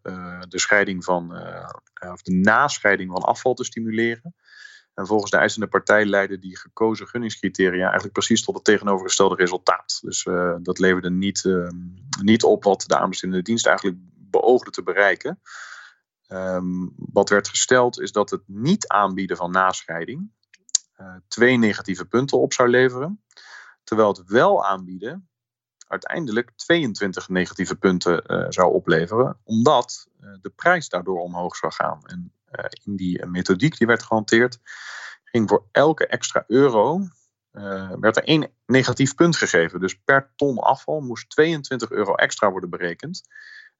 de 0.49 0.59
scheiding 0.59 1.05
van, 1.05 1.33
of 2.12 2.22
de 2.22 2.35
nascheiding 2.35 3.11
van 3.11 3.22
afval 3.22 3.55
te 3.55 3.64
stimuleren. 3.64 4.35
En 4.96 5.06
volgens 5.06 5.30
de 5.30 5.37
eisende 5.37 5.66
partij 5.66 6.04
leidden 6.04 6.40
die 6.40 6.56
gekozen 6.56 7.06
gunningscriteria 7.09 7.82
eigenlijk 7.82 8.12
precies 8.12 8.44
tot 8.44 8.54
het 8.54 8.64
tegenovergestelde 8.64 9.35
resultaat. 9.35 9.98
Dus 10.02 10.24
uh, 10.24 10.56
dat 10.62 10.78
leverde 10.78 11.11
niet, 11.11 11.44
uh, 11.44 11.68
niet 12.22 12.44
op 12.44 12.64
wat 12.64 12.85
de 12.87 12.98
aanbestedende 12.98 13.42
dienst 13.42 13.66
eigenlijk 13.66 13.98
beoogde 14.11 14.70
te 14.70 14.82
bereiken. 14.82 15.40
Um, 16.28 16.92
wat 16.96 17.28
werd 17.28 17.48
gesteld 17.48 18.00
is 18.00 18.12
dat 18.12 18.30
het 18.30 18.42
niet 18.46 18.88
aanbieden 18.88 19.37
van 19.37 19.50
nascheiding 19.50 20.30
uh, 21.00 21.14
twee 21.28 21.56
negatieve 21.56 22.04
punten 22.04 22.38
op 22.38 22.52
zou 22.52 22.68
leveren. 22.68 23.22
Terwijl 23.85 24.09
het 24.09 24.22
wel 24.26 24.66
aanbieden 24.66 25.28
uiteindelijk 25.88 26.52
22 26.56 27.28
negatieve 27.28 27.76
punten 27.76 28.22
zou 28.52 28.72
opleveren, 28.72 29.40
omdat 29.44 30.09
de 30.40 30.50
prijs 30.50 30.88
daardoor 30.88 31.20
omhoog 31.20 31.56
zou 31.56 31.72
gaan. 31.72 32.00
En 32.04 32.36
eh, 32.36 32.36
in 32.85 32.97
die 32.97 33.27
methodiek 33.27 33.79
die 33.79 33.87
werd 33.87 34.03
gehanteerd, 34.03 34.59
ging 35.25 35.49
voor 35.49 35.69
elke 35.73 36.07
extra 36.07 36.45
euro 36.47 37.09
uh, 37.57 37.92
werd 38.01 38.16
er 38.16 38.25
één 38.25 38.51
negatief 38.66 39.14
punt 39.14 39.37
gegeven. 39.37 39.81
Dus 39.81 39.99
per 39.99 40.33
ton 40.37 40.59
afval 40.59 41.01
moest 41.01 41.31
22 41.31 41.90
euro 41.90 42.14
extra 42.14 42.51
worden 42.51 42.71
berekend. 42.71 43.23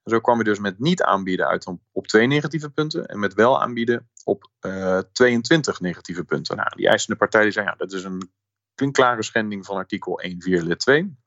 En 0.03 0.11
zo 0.11 0.19
kwam 0.19 0.37
je 0.37 0.43
dus 0.43 0.59
met 0.59 0.79
niet 0.79 1.01
aanbieden 1.01 1.47
uit 1.47 1.67
op 1.91 2.07
twee 2.07 2.27
negatieve 2.27 2.69
punten 2.69 3.05
en 3.05 3.19
met 3.19 3.33
wel 3.33 3.61
aanbieden 3.61 4.09
op 4.23 4.51
uh, 4.61 4.99
22 5.11 5.79
negatieve 5.79 6.23
punten. 6.23 6.55
Nou, 6.55 6.69
die 6.75 6.87
eisende 6.87 7.17
partij 7.17 7.41
die 7.41 7.51
zei 7.51 7.65
ja, 7.65 7.75
dat 7.77 7.91
is 7.91 8.03
een 8.03 8.31
klinkklare 8.75 9.23
schending 9.23 9.65
van 9.65 9.75
artikel 9.75 10.21
1.4 10.27 10.33
lid 10.39 10.79
2. 10.79 11.17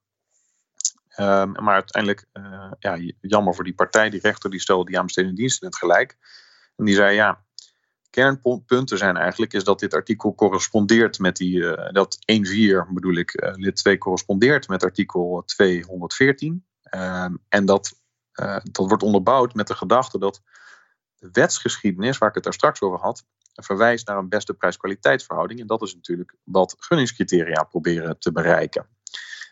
Ehm, 1.08 1.50
maar 1.50 1.74
uiteindelijk, 1.74 2.26
ja, 2.78 2.98
jammer 3.20 3.54
voor 3.54 3.64
die 3.64 3.74
partij, 3.74 4.10
die 4.10 4.20
rechter, 4.20 4.50
die 4.50 4.60
stelde 4.60 4.84
die 4.84 4.98
aanbestedende 4.98 5.36
diensten 5.36 5.64
net 5.64 5.76
gelijk. 5.76 6.16
En 6.80 6.86
die 6.86 6.94
zei, 6.94 7.14
ja, 7.14 7.44
kernpunten 8.10 8.98
zijn 8.98 9.16
eigenlijk 9.16 9.52
is 9.52 9.64
dat 9.64 9.78
dit 9.78 9.94
artikel 9.94 10.34
correspondeert 10.34 11.18
met 11.18 11.36
die, 11.36 11.56
uh, 11.56 11.90
dat 11.92 12.18
1.4 12.32 12.92
bedoel 12.92 13.14
ik, 13.14 13.42
uh, 13.42 13.52
lid 13.54 13.76
2 13.76 13.98
correspondeert 13.98 14.68
met 14.68 14.84
artikel 14.84 15.42
214. 15.44 16.66
Ehm, 16.82 17.34
en 17.48 17.64
dat, 17.64 18.00
dat 18.62 18.88
wordt 18.88 19.02
onderbouwd 19.02 19.54
met 19.54 19.66
de 19.66 19.74
gedachte 19.74 20.18
dat 20.18 20.42
de 21.14 21.28
wetsgeschiedenis, 21.32 22.18
waar 22.18 22.28
ik 22.28 22.34
het 22.34 22.44
daar 22.44 22.52
straks 22.52 22.80
over 22.80 22.98
had, 22.98 23.24
verwijst 23.54 24.06
naar 24.06 24.16
een 24.16 24.28
beste 24.28 24.54
prijs-kwaliteitsverhouding. 24.54 25.60
En 25.60 25.66
dat 25.66 25.82
is 25.82 25.94
natuurlijk 25.94 26.36
wat 26.44 26.76
gunningscriteria 26.78 27.62
proberen 27.62 28.18
te 28.18 28.32
bereiken. 28.32 28.86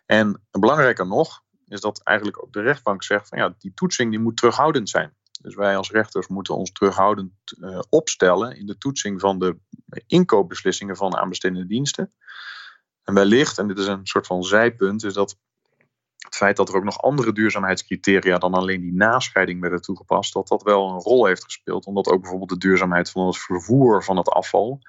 En 0.06 0.42
belangrijker 0.50 1.06
nog 1.06 1.42
is 1.66 1.80
dat 1.80 2.02
eigenlijk 2.02 2.42
ook 2.42 2.52
de 2.52 2.60
rechtbank 2.60 3.02
zegt 3.02 3.28
van 3.28 3.38
ja, 3.38 3.54
die 3.58 3.74
toetsing 3.74 4.10
die 4.10 4.20
moet 4.20 4.36
terughoudend 4.36 4.88
zijn. 4.88 5.16
Dus 5.38 5.54
wij 5.54 5.76
als 5.76 5.90
rechters 5.90 6.26
moeten 6.26 6.56
ons 6.56 6.72
terughoudend 6.72 7.32
uh, 7.58 7.80
opstellen 7.88 8.56
in 8.56 8.66
de 8.66 8.78
toetsing 8.78 9.20
van 9.20 9.38
de 9.38 9.56
inkoopbeslissingen 10.06 10.96
van 10.96 11.16
aanbestedende 11.16 11.66
diensten. 11.66 12.12
En 13.02 13.14
wellicht, 13.14 13.58
en 13.58 13.68
dit 13.68 13.78
is 13.78 13.86
een 13.86 14.06
soort 14.06 14.26
van 14.26 14.42
zijpunt, 14.42 15.04
is 15.04 15.14
dat 15.14 15.38
het 16.16 16.36
feit 16.36 16.56
dat 16.56 16.68
er 16.68 16.76
ook 16.76 16.84
nog 16.84 17.02
andere 17.02 17.32
duurzaamheidscriteria 17.32 18.38
dan 18.38 18.54
alleen 18.54 18.80
die 18.80 18.94
nascheiding 18.94 19.60
werden 19.60 19.80
toegepast, 19.80 20.32
dat 20.32 20.48
dat 20.48 20.62
wel 20.62 20.88
een 20.88 21.00
rol 21.00 21.26
heeft 21.26 21.44
gespeeld. 21.44 21.86
Omdat 21.86 22.08
ook 22.08 22.20
bijvoorbeeld 22.20 22.50
de 22.50 22.58
duurzaamheid 22.58 23.10
van 23.10 23.26
het 23.26 23.38
vervoer 23.38 24.04
van 24.04 24.16
het 24.16 24.28
afval 24.28 24.80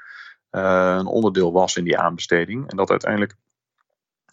uh, 0.52 0.96
een 1.00 1.06
onderdeel 1.06 1.52
was 1.52 1.76
in 1.76 1.84
die 1.84 1.98
aanbesteding. 1.98 2.70
En 2.70 2.78
dat 2.78 2.90
uiteindelijk 2.90 3.36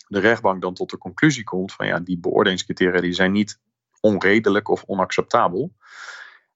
de 0.08 0.18
rechtbank 0.18 0.62
dan 0.62 0.74
tot 0.74 0.90
de 0.90 0.98
conclusie 0.98 1.44
komt 1.44 1.72
van 1.72 1.86
ja, 1.86 2.00
die 2.00 2.18
beoordelingscriteria 2.18 3.00
die 3.00 3.12
zijn 3.12 3.32
niet 3.32 3.60
onredelijk 4.06 4.68
of 4.68 4.84
onacceptabel. 4.86 5.74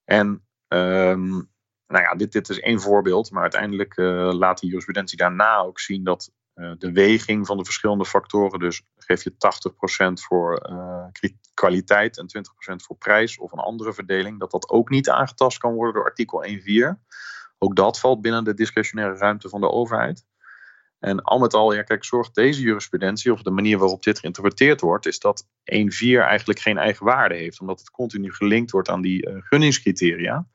En 0.05 0.27
um, 0.69 1.51
nou 1.87 2.05
ja, 2.05 2.15
dit, 2.15 2.33
dit 2.33 2.49
is 2.49 2.61
één 2.61 2.81
voorbeeld, 2.81 3.31
maar 3.31 3.43
uiteindelijk 3.43 3.97
uh, 3.97 4.33
laat 4.33 4.61
die 4.61 4.69
jurisprudentie 4.69 5.19
daarna 5.19 5.59
ook 5.59 5.81
zien 5.81 6.05
dat 6.05 6.33
uh, 6.55 6.73
de 6.79 6.93
weging 6.93 7.47
van 7.47 7.57
de 7.57 7.65
verschillende 7.65 8.05
factoren, 8.05 8.59
dus 8.59 8.83
geef 8.97 9.25
je 9.25 9.33
80% 9.33 10.13
voor 10.13 10.69
uh, 10.71 11.07
kwaliteit 11.55 12.19
en 12.19 12.27
20% 12.73 12.77
voor 12.77 12.97
prijs 12.97 13.39
of 13.39 13.53
een 13.53 13.59
andere 13.59 13.93
verdeling, 13.93 14.41
dat 14.41 14.51
dat 14.51 14.69
ook 14.69 14.89
niet 14.89 15.11
aangetast 15.11 15.59
kan 15.59 15.75
worden 15.75 15.95
door 15.95 16.05
artikel 16.05 16.45
1.4. 16.47 17.09
Ook 17.59 17.77
dat 17.77 18.01
valt 18.01 18.21
binnen 18.21 18.45
de 18.45 18.55
discretionaire 18.55 19.17
ruimte 19.17 19.49
van 19.49 19.61
de 19.61 19.71
overheid. 19.71 20.25
En 21.01 21.23
al 21.23 21.39
met 21.39 21.55
al, 21.55 21.75
ja, 21.75 21.83
kijk, 21.83 22.05
zorgt 22.05 22.35
deze 22.35 22.61
jurisprudentie, 22.61 23.33
of 23.33 23.43
de 23.43 23.51
manier 23.51 23.79
waarop 23.79 24.03
dit 24.03 24.19
geïnterpreteerd 24.19 24.81
wordt, 24.81 25.07
is 25.07 25.19
dat 25.19 25.47
1.4 25.47 25.49
eigenlijk 26.19 26.59
geen 26.59 26.79
eigen 26.79 27.07
waarde 27.07 27.35
heeft, 27.35 27.61
omdat 27.61 27.79
het 27.79 27.91
continu 27.91 28.33
gelinkt 28.33 28.71
wordt 28.71 28.89
aan 28.89 29.03
die 29.03 29.29
uh, 29.29 29.35
gunningscriteria. 29.39 30.47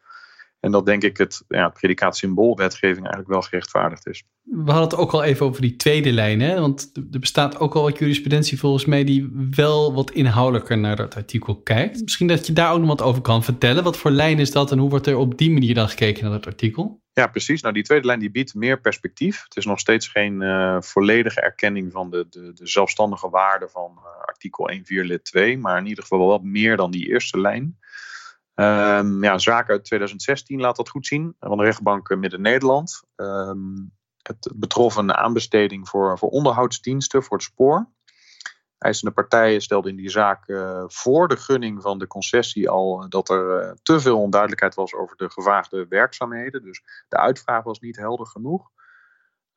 En 0.59 0.71
dat 0.71 0.85
denk 0.85 1.03
ik 1.03 1.17
het, 1.17 1.43
ja, 1.47 1.63
het 1.63 1.73
predicaat 1.73 2.17
symboolwetgeving 2.17 2.99
eigenlijk 2.99 3.27
wel 3.27 3.41
gerechtvaardigd 3.41 4.07
is. 4.07 4.23
We 4.41 4.71
hadden 4.71 4.89
het 4.89 4.95
ook 4.95 5.11
al 5.11 5.23
even 5.23 5.45
over 5.45 5.61
die 5.61 5.75
tweede 5.75 6.11
lijn, 6.11 6.39
hè? 6.39 6.59
want 6.59 6.91
er 7.11 7.19
bestaat 7.19 7.59
ook 7.59 7.75
al 7.75 7.81
wat 7.81 7.99
jurisprudentie 7.99 8.59
volgens 8.59 8.85
mij 8.85 9.03
die 9.03 9.49
wel 9.51 9.93
wat 9.93 10.11
inhoudelijker 10.11 10.77
naar 10.77 10.95
dat 10.95 11.15
artikel 11.15 11.55
kijkt. 11.61 12.01
Misschien 12.01 12.27
dat 12.27 12.47
je 12.47 12.53
daar 12.53 12.71
ook 12.71 12.79
nog 12.79 12.87
wat 12.87 13.01
over 13.01 13.21
kan 13.21 13.43
vertellen. 13.43 13.83
Wat 13.83 13.97
voor 13.97 14.11
lijn 14.11 14.39
is 14.39 14.51
dat 14.51 14.71
en 14.71 14.77
hoe 14.77 14.89
wordt 14.89 15.07
er 15.07 15.17
op 15.17 15.37
die 15.37 15.51
manier 15.51 15.73
dan 15.73 15.89
gekeken 15.89 16.23
naar 16.23 16.31
dat 16.31 16.45
artikel? 16.45 17.03
Ja, 17.15 17.27
precies. 17.27 17.61
Nou, 17.61 17.73
die 17.73 17.83
tweede 17.83 18.05
lijn 18.05 18.19
die 18.19 18.31
biedt 18.31 18.53
meer 18.53 18.81
perspectief. 18.81 19.43
Het 19.43 19.57
is 19.57 19.65
nog 19.65 19.79
steeds 19.79 20.07
geen 20.07 20.41
uh, 20.41 20.81
volledige 20.81 21.41
erkenning 21.41 21.91
van 21.91 22.09
de, 22.09 22.27
de, 22.29 22.53
de 22.53 22.67
zelfstandige 22.67 23.29
waarde 23.29 23.69
van 23.69 23.91
uh, 23.97 24.21
artikel 24.25 24.71
1.4 24.73 24.81
lid 24.85 25.23
2, 25.23 25.57
maar 25.57 25.77
in 25.77 25.85
ieder 25.85 26.03
geval 26.03 26.27
wel 26.27 26.39
meer 26.39 26.77
dan 26.77 26.91
die 26.91 27.07
eerste 27.07 27.39
lijn. 27.39 27.79
Um, 28.55 29.23
ja, 29.23 29.37
zaken 29.37 29.73
uit 29.73 29.83
2016 29.83 30.59
laat 30.59 30.75
dat 30.75 30.89
goed 30.89 31.07
zien 31.07 31.35
van 31.39 31.57
de 31.57 31.63
rechtbank 31.63 32.15
Midden-Nederland. 32.15 33.03
Um, 33.15 33.91
het 34.21 34.51
betrof 34.55 34.95
een 34.95 35.13
aanbesteding 35.13 35.89
voor, 35.89 36.17
voor 36.17 36.29
onderhoudsdiensten 36.29 37.23
voor 37.23 37.37
het 37.37 37.45
spoor. 37.45 37.89
Eisende 38.77 39.13
partijen 39.13 39.61
stelden 39.61 39.91
in 39.91 39.97
die 39.97 40.09
zaak 40.09 40.47
uh, 40.47 40.83
voor 40.87 41.27
de 41.27 41.37
gunning 41.37 41.81
van 41.81 41.99
de 41.99 42.07
concessie 42.07 42.69
al 42.69 43.09
dat 43.09 43.29
er 43.29 43.63
uh, 43.63 43.71
te 43.83 43.99
veel 43.99 44.21
onduidelijkheid 44.21 44.75
was 44.75 44.93
over 44.93 45.17
de 45.17 45.29
gevraagde 45.29 45.85
werkzaamheden. 45.89 46.63
Dus 46.63 46.83
de 47.07 47.17
uitvraag 47.17 47.63
was 47.63 47.79
niet 47.79 47.97
helder 47.97 48.27
genoeg. 48.27 48.69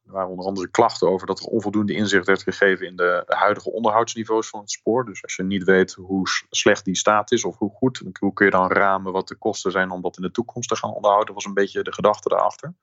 Er 0.04 0.12
waren 0.14 0.28
onder 0.28 0.46
andere 0.46 0.68
klachten 0.68 1.08
over 1.08 1.26
dat 1.26 1.38
er 1.38 1.46
onvoldoende 1.46 1.94
inzicht 1.94 2.26
werd 2.26 2.42
gegeven 2.42 2.86
in 2.86 2.96
de 2.96 3.22
huidige 3.26 3.72
onderhoudsniveaus 3.72 4.48
van 4.48 4.60
het 4.60 4.70
spoor. 4.70 5.04
Dus 5.04 5.22
als 5.22 5.36
je 5.36 5.42
niet 5.42 5.64
weet 5.64 5.92
hoe 5.92 6.26
slecht 6.50 6.84
die 6.84 6.96
staat 6.96 7.32
is 7.32 7.44
of 7.44 7.58
hoe 7.58 7.70
goed, 7.70 8.02
hoe 8.20 8.32
kun 8.32 8.44
je 8.44 8.50
dan 8.52 8.70
ramen 8.70 9.12
wat 9.12 9.28
de 9.28 9.34
kosten 9.34 9.72
zijn 9.72 9.90
om 9.90 10.02
dat 10.02 10.16
in 10.16 10.22
de 10.22 10.30
toekomst 10.30 10.68
te 10.68 10.76
gaan 10.76 10.94
onderhouden, 10.94 11.34
was 11.34 11.44
een 11.44 11.54
beetje 11.54 11.82
de 11.82 11.92
gedachte 11.92 12.28
daarachter. 12.28 12.74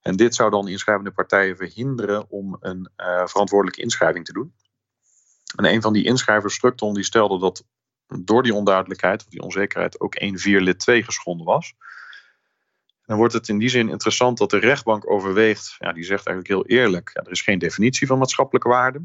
En 0.00 0.16
dit 0.16 0.34
zou 0.34 0.50
dan 0.50 0.68
inschrijvende 0.68 1.10
partijen 1.10 1.56
verhinderen 1.56 2.30
om 2.30 2.56
een 2.60 2.90
verantwoordelijke 3.24 3.82
inschrijving 3.82 4.24
te 4.24 4.32
doen. 4.32 4.54
En 5.56 5.64
een 5.64 5.82
van 5.82 5.92
die 5.92 6.04
inschrijvers, 6.04 6.54
Structon, 6.54 6.94
die 6.94 7.04
stelde 7.04 7.38
dat 7.38 7.64
door 8.18 8.42
die 8.42 8.54
onduidelijkheid 8.54 9.24
of 9.24 9.30
die 9.30 9.42
onzekerheid 9.42 10.00
ook 10.00 10.14
1 10.14 10.38
4 10.38 10.60
lid 10.60 10.78
2 10.78 11.02
geschonden 11.02 11.46
was. 11.46 11.74
Dan 13.06 13.18
wordt 13.18 13.34
het 13.34 13.48
in 13.48 13.58
die 13.58 13.68
zin 13.68 13.88
interessant 13.88 14.38
dat 14.38 14.50
de 14.50 14.58
rechtbank 14.58 15.10
overweegt, 15.10 15.76
ja, 15.78 15.92
die 15.92 16.04
zegt 16.04 16.26
eigenlijk 16.26 16.68
heel 16.68 16.78
eerlijk, 16.78 17.10
ja, 17.14 17.22
er 17.22 17.30
is 17.30 17.42
geen 17.42 17.58
definitie 17.58 18.06
van 18.06 18.18
maatschappelijke 18.18 18.68
waarde. 18.68 19.02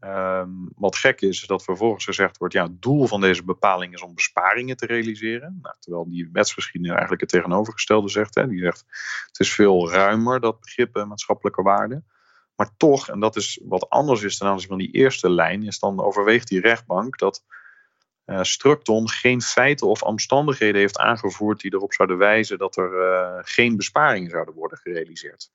Um, 0.00 0.68
wat 0.74 0.96
gek 0.96 1.20
is, 1.20 1.40
is 1.40 1.46
dat 1.46 1.64
vervolgens 1.64 2.04
gezegd 2.04 2.36
wordt, 2.36 2.54
ja, 2.54 2.62
het 2.62 2.82
doel 2.82 3.06
van 3.06 3.20
deze 3.20 3.44
bepaling 3.44 3.94
is 3.94 4.02
om 4.02 4.14
besparingen 4.14 4.76
te 4.76 4.86
realiseren. 4.86 5.58
Nou, 5.62 5.74
terwijl 5.78 6.08
die 6.08 6.28
wetsgeschiedenis 6.32 6.90
eigenlijk 6.90 7.20
het 7.20 7.30
tegenovergestelde 7.30 8.08
zegt. 8.08 8.34
Hè. 8.34 8.48
Die 8.48 8.60
zegt, 8.60 8.84
het 9.26 9.40
is 9.40 9.52
veel 9.52 9.90
ruimer, 9.90 10.40
dat 10.40 10.60
begrip 10.60 11.04
maatschappelijke 11.06 11.62
waarde. 11.62 12.02
Maar 12.56 12.76
toch, 12.76 13.08
en 13.08 13.20
dat 13.20 13.36
is 13.36 13.60
wat 13.64 13.90
anders 13.90 14.22
is 14.22 14.38
ten 14.38 14.46
aanzien 14.46 14.68
van 14.68 14.78
die 14.78 14.90
eerste 14.90 15.30
lijn, 15.30 15.62
is 15.62 15.78
dan 15.78 16.00
overweegt 16.00 16.48
die 16.48 16.60
rechtbank 16.60 17.18
dat 17.18 17.44
uh, 18.26 18.42
Structon 18.42 19.08
geen 19.08 19.42
feiten 19.42 19.86
of 19.86 20.02
omstandigheden 20.02 20.80
heeft 20.80 20.98
aangevoerd 20.98 21.60
die 21.60 21.74
erop 21.74 21.92
zouden 21.92 22.18
wijzen 22.18 22.58
dat 22.58 22.76
er 22.76 22.92
uh, 22.92 23.38
geen 23.42 23.76
besparingen 23.76 24.30
zouden 24.30 24.54
worden 24.54 24.78
gerealiseerd. 24.78 25.50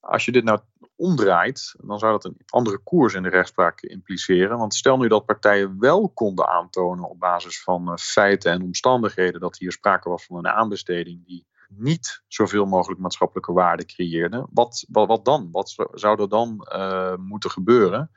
Als 0.00 0.24
je 0.24 0.32
dit 0.32 0.44
nou 0.44 0.60
omdraait, 0.96 1.74
dan 1.78 1.98
zou 1.98 2.12
dat 2.12 2.24
een 2.24 2.40
andere 2.46 2.78
koers 2.78 3.14
in 3.14 3.22
de 3.22 3.28
rechtspraak 3.28 3.80
impliceren. 3.80 4.58
Want 4.58 4.74
stel 4.74 4.96
nu 4.96 5.08
dat 5.08 5.26
partijen 5.26 5.80
wel 5.80 6.08
konden 6.08 6.48
aantonen 6.48 7.08
op 7.08 7.18
basis 7.18 7.62
van 7.62 7.88
uh, 7.88 7.96
feiten 7.96 8.52
en 8.52 8.62
omstandigheden 8.62 9.40
dat 9.40 9.58
hier 9.58 9.72
sprake 9.72 10.08
was 10.08 10.24
van 10.24 10.36
een 10.36 10.48
aanbesteding 10.48 11.26
die 11.26 11.46
niet 11.76 12.22
zoveel 12.28 12.66
mogelijk 12.66 13.00
maatschappelijke 13.00 13.52
waarde 13.52 13.84
creëerde. 13.84 14.46
Wat, 14.50 14.86
wat, 14.88 15.08
wat 15.08 15.24
dan? 15.24 15.48
Wat 15.50 15.74
zou 15.92 16.20
er 16.20 16.28
dan 16.28 16.68
moeten 17.20 17.50
gebeuren? 17.50 18.10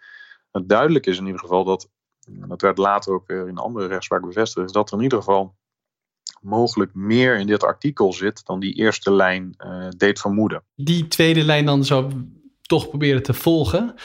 Het 0.52 0.70
duidelijk 0.70 1.06
is 1.06 1.18
in 1.18 1.26
ieder 1.26 1.40
geval 1.40 1.64
dat 1.64 1.90
dat 2.26 2.62
werd 2.62 2.78
later 2.78 3.14
ook 3.14 3.28
weer 3.28 3.48
in 3.48 3.58
andere 3.58 3.88
rechtspraak 3.88 4.22
bevestigd, 4.22 4.66
is 4.66 4.72
dat 4.72 4.92
er 4.92 4.98
in 4.98 5.04
ieder 5.04 5.18
geval 5.18 5.56
mogelijk 6.42 6.94
meer 6.94 7.40
in 7.40 7.48
dit 7.48 7.64
artikel 7.64 8.14
zit 8.14 8.46
dan 8.46 8.60
die 8.60 8.74
eerste 8.74 9.14
lijn 9.14 9.56
uh, 9.58 9.88
deed 9.98 10.20
vermoeden. 10.20 10.64
Die 10.76 11.08
tweede 11.08 11.44
lijn 11.44 11.66
dan 11.66 11.84
zou 11.84 12.12
toch 12.62 12.90
proberen 12.90 13.24
te 13.24 13.34
volgen. 13.34 13.96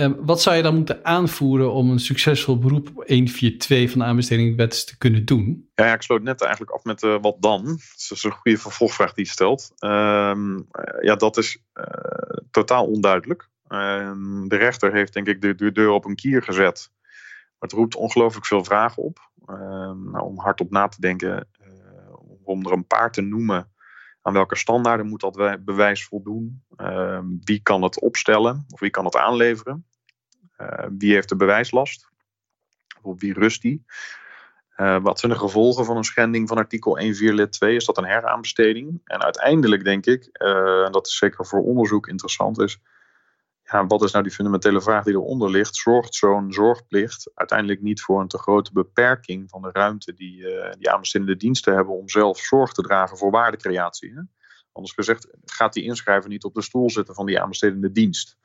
Uh, 0.00 0.10
wat 0.18 0.42
zou 0.42 0.56
je 0.56 0.62
dan 0.62 0.74
moeten 0.74 1.04
aanvoeren 1.04 1.72
om 1.72 1.90
een 1.90 1.98
succesvol 1.98 2.58
beroep 2.58 2.88
op 2.88 2.94
142 2.94 3.90
van 3.90 4.00
de 4.00 4.04
aanbestedingwet 4.04 4.86
te 4.86 4.98
kunnen 4.98 5.24
doen? 5.24 5.70
Ja, 5.74 5.94
ik 5.94 6.02
sloot 6.02 6.22
net 6.22 6.40
eigenlijk 6.40 6.72
af 6.72 6.84
met 6.84 7.02
uh, 7.02 7.16
wat 7.20 7.36
dan. 7.42 7.64
Dat 7.64 8.10
is 8.16 8.22
een 8.24 8.30
goede 8.30 8.58
vervolgvraag 8.58 9.12
die 9.12 9.24
je 9.24 9.30
stelt. 9.30 9.72
Ehm, 9.78 10.60
ja, 11.00 11.14
dat 11.16 11.36
is 11.36 11.64
totaal 12.50 12.86
onduidelijk. 12.86 13.48
Ehm, 13.68 14.48
de 14.48 14.56
rechter 14.56 14.92
heeft 14.92 15.12
denk 15.12 15.26
ik 15.26 15.40
de, 15.40 15.54
de 15.54 15.72
deur 15.72 15.90
op 15.90 16.04
een 16.04 16.16
kier 16.16 16.42
gezet 16.42 16.90
het 17.58 17.72
roept 17.72 17.96
ongelooflijk 17.96 18.46
veel 18.46 18.64
vragen 18.64 19.02
op. 19.02 19.30
Ehm, 19.46 20.10
nou, 20.10 20.24
om 20.24 20.38
hardop 20.38 20.70
na 20.70 20.88
te 20.88 21.00
denken, 21.00 21.48
om 22.42 22.66
er 22.66 22.72
een 22.72 22.86
paar 22.86 23.12
te 23.12 23.20
noemen. 23.20 23.70
Aan 24.22 24.32
welke 24.32 24.56
standaarden 24.56 25.06
moet 25.06 25.20
dat 25.20 25.64
bewijs 25.64 26.04
voldoen? 26.04 26.62
Uh, 26.76 27.20
wie 27.44 27.62
kan 27.62 27.82
het 27.82 28.00
opstellen 28.00 28.64
of 28.68 28.80
wie 28.80 28.90
kan 28.90 29.04
het 29.04 29.16
aanleveren? 29.16 29.86
Uh, 30.60 30.86
wie 30.98 31.12
heeft 31.12 31.28
de 31.28 31.36
bewijslast? 31.36 32.08
Op 33.02 33.20
wie 33.20 33.32
rust 33.32 33.62
die? 33.62 33.84
Eh, 34.76 35.02
wat 35.02 35.18
zijn 35.18 35.32
de 35.32 35.38
gevolgen 35.38 35.84
van 35.84 35.96
een 35.96 36.04
schending 36.04 36.48
van 36.48 36.56
artikel 36.56 36.98
1.4 36.98 37.04
lid 37.18 37.52
2? 37.52 37.76
Is 37.76 37.84
dat 37.84 37.98
een 37.98 38.04
heraanbesteding? 38.04 39.00
En 39.04 39.22
uiteindelijk 39.22 39.84
denk 39.84 40.06
ik, 40.06 40.26
en 40.32 40.92
dat 40.92 41.06
is 41.06 41.16
zeker 41.16 41.46
voor 41.46 41.62
onderzoek 41.62 42.08
interessant, 42.08 42.60
is 42.60 42.80
ja, 43.70 43.86
wat 43.86 44.02
is 44.02 44.12
nou 44.12 44.24
die 44.24 44.32
fundamentele 44.32 44.80
vraag 44.80 45.04
die 45.04 45.14
eronder 45.14 45.50
ligt? 45.50 45.76
Zorgt 45.76 46.14
zo'n 46.14 46.52
zorgplicht 46.52 47.30
uiteindelijk 47.34 47.80
niet 47.80 48.02
voor 48.02 48.20
een 48.20 48.28
te 48.28 48.38
grote 48.38 48.72
beperking 48.72 49.50
van 49.50 49.62
de 49.62 49.70
ruimte 49.72 50.14
die, 50.14 50.40
uh, 50.40 50.72
die 50.78 50.90
aanbestedende 50.90 51.36
diensten 51.36 51.74
hebben 51.74 51.94
om 51.94 52.08
zelf 52.08 52.38
zorg 52.38 52.72
te 52.72 52.82
dragen 52.82 53.16
voor 53.16 53.30
waardecreatie? 53.30 54.12
Hè? 54.14 54.20
Anders 54.72 54.94
gezegd, 54.94 55.28
gaat 55.44 55.72
die 55.72 55.84
inschrijver 55.84 56.30
niet 56.30 56.44
op 56.44 56.54
de 56.54 56.62
stoel 56.62 56.90
zitten 56.90 57.14
van 57.14 57.26
die 57.26 57.40
aanbestedende 57.40 57.92
dienst? 57.92 58.38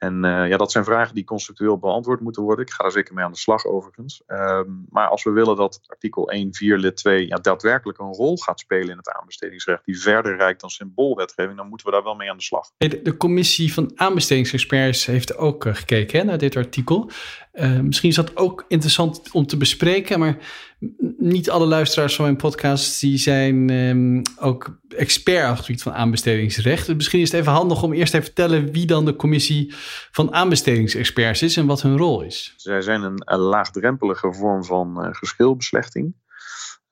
En 0.00 0.24
uh, 0.24 0.48
ja, 0.48 0.56
dat 0.56 0.72
zijn 0.72 0.84
vragen 0.84 1.14
die 1.14 1.24
conceptueel 1.24 1.78
beantwoord 1.78 2.20
moeten 2.20 2.42
worden. 2.42 2.64
Ik 2.64 2.72
ga 2.72 2.84
er 2.84 2.90
zeker 2.90 3.14
mee 3.14 3.24
aan 3.24 3.32
de 3.32 3.38
slag 3.38 3.64
overigens. 3.64 4.22
Um, 4.26 4.86
maar 4.90 5.08
als 5.08 5.22
we 5.22 5.30
willen 5.30 5.56
dat 5.56 5.80
artikel 5.86 6.30
1, 6.30 6.54
4, 6.54 6.78
lid 6.78 6.96
2 6.96 7.26
ja, 7.26 7.36
daadwerkelijk 7.36 7.98
een 7.98 8.12
rol 8.12 8.36
gaat 8.36 8.60
spelen 8.60 8.88
in 8.88 8.96
het 8.96 9.10
aanbestedingsrecht, 9.10 9.84
die 9.84 10.00
verder 10.00 10.36
reikt 10.36 10.60
dan 10.60 10.70
symboolwetgeving, 10.70 11.56
dan 11.56 11.68
moeten 11.68 11.86
we 11.86 11.92
daar 11.92 12.02
wel 12.02 12.14
mee 12.14 12.30
aan 12.30 12.36
de 12.36 12.42
slag. 12.42 12.70
De, 12.76 13.16
commissie 13.16 13.72
van 13.72 13.92
aanbestedingsexperts 13.94 15.06
heeft 15.06 15.36
ook 15.36 15.64
uh, 15.64 15.74
gekeken 15.74 16.18
hè, 16.18 16.24
naar 16.24 16.38
dit 16.38 16.56
artikel. 16.56 17.10
Uh, 17.60 17.80
misschien 17.80 18.08
is 18.08 18.14
dat 18.14 18.36
ook 18.36 18.64
interessant 18.68 19.30
om 19.32 19.46
te 19.46 19.56
bespreken, 19.56 20.18
maar 20.18 20.36
niet 21.18 21.50
alle 21.50 21.66
luisteraars 21.66 22.16
van 22.16 22.24
mijn 22.24 22.36
podcast 22.36 23.00
die 23.00 23.18
zijn 23.18 23.70
um, 23.70 24.22
ook 24.38 24.78
expert 24.88 25.50
op 25.50 25.56
het 25.56 25.64
gebied 25.64 25.82
van 25.82 25.92
aanbestedingsrecht. 25.92 26.86
Dus 26.86 26.94
misschien 26.94 27.20
is 27.20 27.30
het 27.30 27.40
even 27.40 27.52
handig 27.52 27.82
om 27.82 27.92
eerst 27.92 28.12
te 28.12 28.22
vertellen 28.22 28.72
wie 28.72 28.86
dan 28.86 29.04
de 29.04 29.16
commissie 29.16 29.74
van 30.10 30.32
aanbestedingsexperts 30.32 31.42
is 31.42 31.56
en 31.56 31.66
wat 31.66 31.82
hun 31.82 31.96
rol 31.96 32.22
is. 32.22 32.54
Zij 32.56 32.80
zijn 32.80 33.02
een, 33.02 33.38
laagdrempelige 33.38 34.32
vorm 34.32 34.64
van 34.64 35.04
uh, 35.04 35.08
geschilbeslechting 35.12 36.14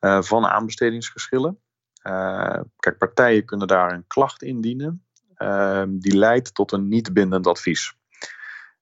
uh, 0.00 0.22
van 0.22 0.46
aanbestedingsgeschillen. 0.46 1.59
Kijk, 2.78 2.98
partijen 2.98 3.44
kunnen 3.44 3.66
daar 3.66 3.92
een 3.92 4.04
klacht 4.07 4.42
indienen. 4.42 5.07
Ehm, 5.38 5.98
die 5.98 6.16
leidt 6.16 6.54
tot 6.54 6.72
een 6.72 6.88
niet 6.88 7.12
bindend 7.12 7.46
advies. 7.46 7.97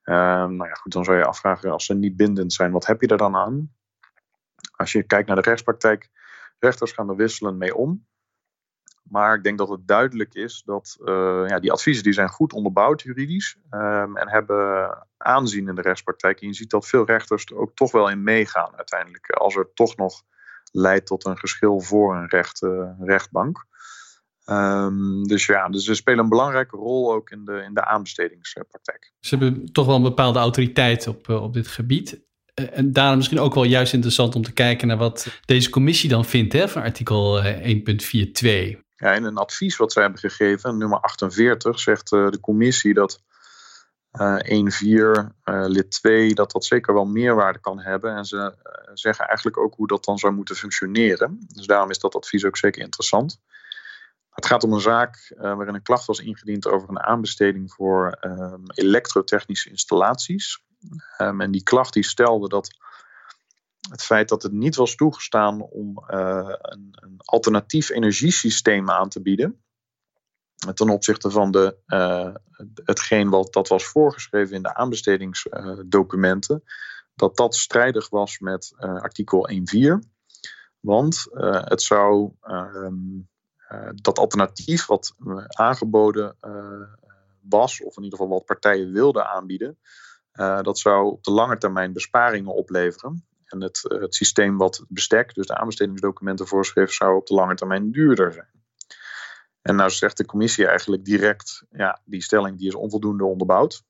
Ehm, 0.06 0.56
nou 0.56 0.68
ja, 0.68 0.74
goed, 0.74 0.92
dan 0.92 1.04
zou 1.04 1.16
je 1.16 1.24
afvragen, 1.24 1.70
als 1.70 1.84
ze 1.84 1.94
niet 1.94 2.16
bindend 2.16 2.52
zijn, 2.52 2.72
wat 2.72 2.86
heb 2.86 3.00
je 3.00 3.06
er 3.06 3.16
dan 3.16 3.36
aan? 3.36 3.72
Als 4.76 4.92
je 4.92 5.02
kijkt 5.02 5.26
naar 5.26 5.36
de 5.36 5.42
rechtspraktijk, 5.42 6.10
rechters 6.58 6.92
gaan 6.92 7.08
er 7.08 7.16
wisselend 7.16 7.58
mee 7.58 7.74
om. 7.74 8.06
Maar 9.02 9.34
ik 9.34 9.42
denk 9.42 9.58
dat 9.58 9.68
het 9.68 9.88
duidelijk 9.88 10.34
is 10.34 10.62
dat 10.64 10.96
uh, 11.00 11.44
ja, 11.46 11.58
die 11.58 11.72
adviezen 11.72 12.04
die 12.04 12.12
zijn 12.12 12.28
goed 12.28 12.52
onderbouwd 12.52 13.02
juridisch 13.02 13.56
um, 13.70 14.16
en 14.16 14.28
hebben 14.28 14.90
aanzien 15.16 15.68
in 15.68 15.74
de 15.74 15.82
rechtspraktijk. 15.82 16.40
En 16.40 16.46
je 16.46 16.54
ziet 16.54 16.70
dat 16.70 16.86
veel 16.86 17.04
rechters 17.04 17.44
er 17.44 17.56
ook 17.56 17.74
toch 17.74 17.92
wel 17.92 18.10
in 18.10 18.22
meegaan 18.22 18.76
uiteindelijk. 18.76 19.30
Als 19.30 19.56
er 19.56 19.72
toch 19.74 19.96
nog 19.96 20.22
leidt 20.72 21.06
tot 21.06 21.24
een 21.24 21.38
geschil 21.38 21.80
voor 21.80 22.16
een 22.16 22.28
recht, 22.28 22.62
uh, 22.62 22.90
rechtbank. 23.00 23.66
Um, 24.50 25.26
dus 25.26 25.46
ja, 25.46 25.68
dus 25.68 25.84
ze 25.84 25.94
spelen 25.94 26.18
een 26.18 26.28
belangrijke 26.28 26.76
rol 26.76 27.12
ook 27.12 27.30
in 27.30 27.44
de, 27.44 27.62
in 27.66 27.74
de 27.74 27.84
aanbestedingspraktijk. 27.84 29.12
Ze 29.20 29.36
hebben 29.36 29.72
toch 29.72 29.86
wel 29.86 29.96
een 29.96 30.02
bepaalde 30.02 30.38
autoriteit 30.38 31.06
op, 31.06 31.28
op 31.28 31.52
dit 31.52 31.68
gebied. 31.68 32.24
En 32.54 32.92
daarom 32.92 33.16
misschien 33.16 33.40
ook 33.40 33.54
wel 33.54 33.64
juist 33.64 33.92
interessant 33.92 34.34
om 34.34 34.42
te 34.42 34.52
kijken 34.52 34.88
naar 34.88 34.96
wat 34.96 35.40
deze 35.44 35.70
commissie 35.70 36.08
dan 36.08 36.24
vindt 36.24 36.52
hè, 36.52 36.68
van 36.68 36.82
artikel 36.82 37.42
1.42. 37.42 37.48
Ja, 38.96 39.12
in 39.12 39.24
een 39.24 39.36
advies 39.36 39.76
wat 39.76 39.92
zij 39.92 40.02
hebben 40.02 40.20
gegeven, 40.20 40.78
nummer 40.78 41.00
48, 41.00 41.80
zegt 41.80 42.12
uh, 42.12 42.28
de 42.28 42.40
commissie 42.40 42.94
dat 42.94 43.22
uh, 44.20 44.36
1.4 44.36 44.46
uh, 44.84 45.20
lid 45.44 45.90
2 45.90 46.34
dat 46.34 46.52
dat 46.52 46.64
zeker 46.64 46.94
wel 46.94 47.04
meerwaarde 47.04 47.58
kan 47.58 47.80
hebben. 47.80 48.16
En 48.16 48.24
ze 48.24 48.54
zeggen 48.94 49.26
eigenlijk 49.26 49.58
ook 49.58 49.74
hoe 49.74 49.86
dat 49.86 50.04
dan 50.04 50.18
zou 50.18 50.32
moeten 50.32 50.56
functioneren. 50.56 51.38
Dus 51.54 51.66
daarom 51.66 51.90
is 51.90 51.98
dat 51.98 52.14
advies 52.14 52.44
ook 52.44 52.56
zeker 52.56 52.82
interessant. 52.82 53.40
Het 54.36 54.46
gaat 54.46 54.64
om 54.64 54.72
een 54.72 54.80
zaak 54.80 55.34
waarin 55.36 55.74
een 55.74 55.82
klacht 55.82 56.06
was 56.06 56.20
ingediend 56.20 56.66
over 56.66 56.88
een 56.88 57.02
aanbesteding 57.02 57.72
voor 57.72 58.18
um, 58.20 58.62
elektrotechnische 58.66 59.70
installaties. 59.70 60.64
Um, 61.18 61.40
en 61.40 61.50
die 61.50 61.62
klacht 61.62 61.92
die 61.92 62.04
stelde 62.04 62.48
dat 62.48 62.68
het 63.90 64.02
feit 64.02 64.28
dat 64.28 64.42
het 64.42 64.52
niet 64.52 64.76
was 64.76 64.94
toegestaan 64.94 65.60
om 65.60 66.04
uh, 66.08 66.54
een, 66.58 66.88
een, 66.90 67.14
alternatief 67.18 67.90
energiesysteem 67.90 68.90
aan 68.90 69.08
te 69.08 69.22
bieden. 69.22 69.64
Ten 70.74 70.88
opzichte 70.88 71.30
van 71.30 71.50
de, 71.50 71.78
hetgeen 72.84 73.28
wat 73.28 73.52
dat 73.52 73.68
was 73.68 73.84
voorgeschreven 73.84 74.56
in 74.56 74.62
de 74.62 74.74
aanbestedingsdocumenten. 74.74 76.62
Dat 77.14 77.36
dat 77.36 77.54
strijdig 77.54 78.08
was 78.08 78.38
met 78.38 78.74
artikel 78.76 79.48
1.4. 79.52 80.08
Want 80.80 81.24
het 81.64 81.82
zou 81.82 82.32
um, 82.42 83.28
dat 83.94 84.18
alternatief 84.18 84.86
wat 84.86 85.14
aangeboden 85.46 86.36
was, 87.40 87.82
of 87.82 87.96
in 87.96 88.02
ieder 88.02 88.18
geval 88.18 88.34
wat 88.34 88.44
partijen 88.44 88.92
wilden 88.92 89.26
aanbieden, 89.26 89.78
dat 90.62 90.78
zou 90.78 91.10
op 91.10 91.24
de 91.24 91.30
lange 91.30 91.58
termijn 91.58 91.92
besparingen 91.92 92.54
opleveren. 92.54 93.26
En 93.46 93.60
het, 93.60 93.80
het 93.82 94.14
systeem 94.14 94.56
wat 94.56 94.76
het 94.76 94.86
bestek, 94.88 95.34
dus 95.34 95.46
de 95.46 95.56
aanbestedingsdocumenten 95.56 96.46
voorschrift, 96.46 96.94
zou 96.94 97.16
op 97.16 97.26
de 97.26 97.34
lange 97.34 97.54
termijn 97.54 97.90
duurder 97.90 98.32
zijn. 98.32 98.50
En 99.62 99.76
nou 99.76 99.90
zegt 99.90 100.16
de 100.16 100.26
commissie 100.26 100.66
eigenlijk 100.66 101.04
direct, 101.04 101.64
ja, 101.70 102.00
die 102.04 102.22
stelling 102.22 102.58
die 102.58 102.68
is 102.68 102.74
onvoldoende 102.74 103.24
onderbouwd. 103.24 103.82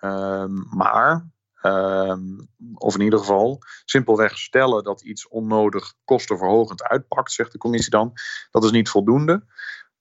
Um, 0.00 0.66
maar, 0.70 1.30
um, 1.68 2.48
of 2.74 2.94
in 2.94 3.00
ieder 3.00 3.18
geval, 3.18 3.58
simpelweg 3.84 4.38
stellen 4.38 4.84
dat 4.84 5.02
iets 5.02 5.28
onnodig 5.28 5.94
kostenverhogend 6.04 6.82
uitpakt, 6.82 7.32
zegt 7.32 7.52
de 7.52 7.58
commissie 7.58 7.90
dan, 7.90 8.12
dat 8.50 8.64
is 8.64 8.70
niet 8.70 8.88
voldoende. 8.88 9.44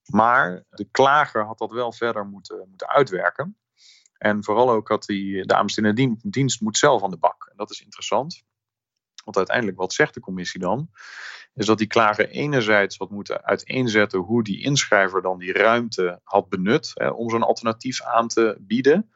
Maar 0.06 0.64
de 0.70 0.88
klager 0.92 1.46
had 1.46 1.58
dat 1.58 1.72
wel 1.72 1.92
verder 1.92 2.26
moeten, 2.26 2.66
moeten 2.70 2.90
uitwerken. 2.90 3.58
En 4.18 4.44
vooral 4.44 4.70
ook 4.70 4.88
dat 4.88 5.06
die, 5.06 5.46
de 5.46 5.56
aanbestedende 5.56 6.18
dienst 6.22 6.62
moet 6.62 6.78
zelf 6.78 7.04
aan 7.04 7.10
de 7.10 7.18
bak. 7.18 7.48
En 7.52 7.58
dat 7.58 7.72
is 7.72 7.82
interessant. 7.82 8.44
Want 9.24 9.38
uiteindelijk, 9.38 9.78
wat 9.78 9.94
zegt 9.94 10.14
de 10.14 10.20
commissie 10.20 10.60
dan? 10.60 10.90
Is 11.54 11.66
dat 11.66 11.78
die 11.78 11.88
klager 11.88 12.30
enerzijds 12.30 12.98
wat 12.98 13.10
moeten 13.10 13.44
uiteenzetten 13.44 14.20
hoe 14.20 14.44
die 14.44 14.64
inschrijver 14.64 15.22
dan 15.22 15.40
die 15.40 15.54
ruimte 15.54 16.20
had 16.24 16.50
benut 16.50 16.92
hè, 16.94 17.10
om 17.10 17.30
zo'n 17.30 17.44
alternatief 17.44 18.02
aan 18.02 18.28
te 18.28 18.58
bieden. 18.60 19.12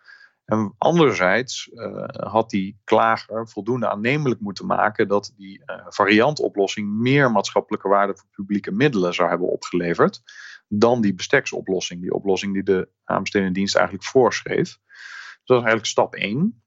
En 0.52 0.76
anderzijds 0.78 1.70
uh, 1.74 2.04
had 2.08 2.50
die 2.50 2.80
klager 2.84 3.50
voldoende 3.50 3.90
aannemelijk 3.90 4.42
moeten 4.42 4.66
maken 4.66 5.08
dat 5.08 5.34
die 5.38 5.64
uh, 5.66 5.86
variantoplossing 5.88 6.90
meer 6.90 7.32
maatschappelijke 7.32 7.88
waarde 7.88 8.16
voor 8.16 8.28
publieke 8.32 8.72
middelen 8.72 9.14
zou 9.14 9.30
hebben 9.30 9.52
opgeleverd 9.52 10.22
dan 10.68 11.02
die 11.02 11.14
besteksoplossing, 11.14 12.02
die 12.02 12.14
oplossing 12.14 12.54
die 12.54 12.64
de 12.64 12.90
aanbestedende 13.04 13.54
dienst 13.54 13.76
eigenlijk 13.76 14.06
voorschreef. 14.06 14.58
Dus 14.58 15.42
dat 15.44 15.58
is 15.58 15.64
eigenlijk 15.64 15.86
stap 15.86 16.16
1. 16.16 16.64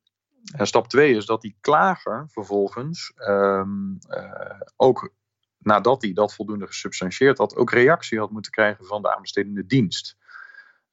En 0.56 0.66
stap 0.66 0.88
2 0.88 1.16
is 1.16 1.26
dat 1.26 1.40
die 1.40 1.56
klager 1.60 2.28
vervolgens 2.30 3.12
um, 3.16 3.98
uh, 4.08 4.60
ook 4.76 5.12
nadat 5.58 6.02
hij 6.02 6.12
dat 6.12 6.34
voldoende 6.34 6.66
gesubstantieerd 6.66 7.38
had, 7.38 7.56
ook 7.56 7.70
reactie 7.70 8.18
had 8.18 8.30
moeten 8.30 8.52
krijgen 8.52 8.84
van 8.84 9.02
de 9.02 9.14
aanbestedende 9.14 9.66
dienst. 9.66 10.16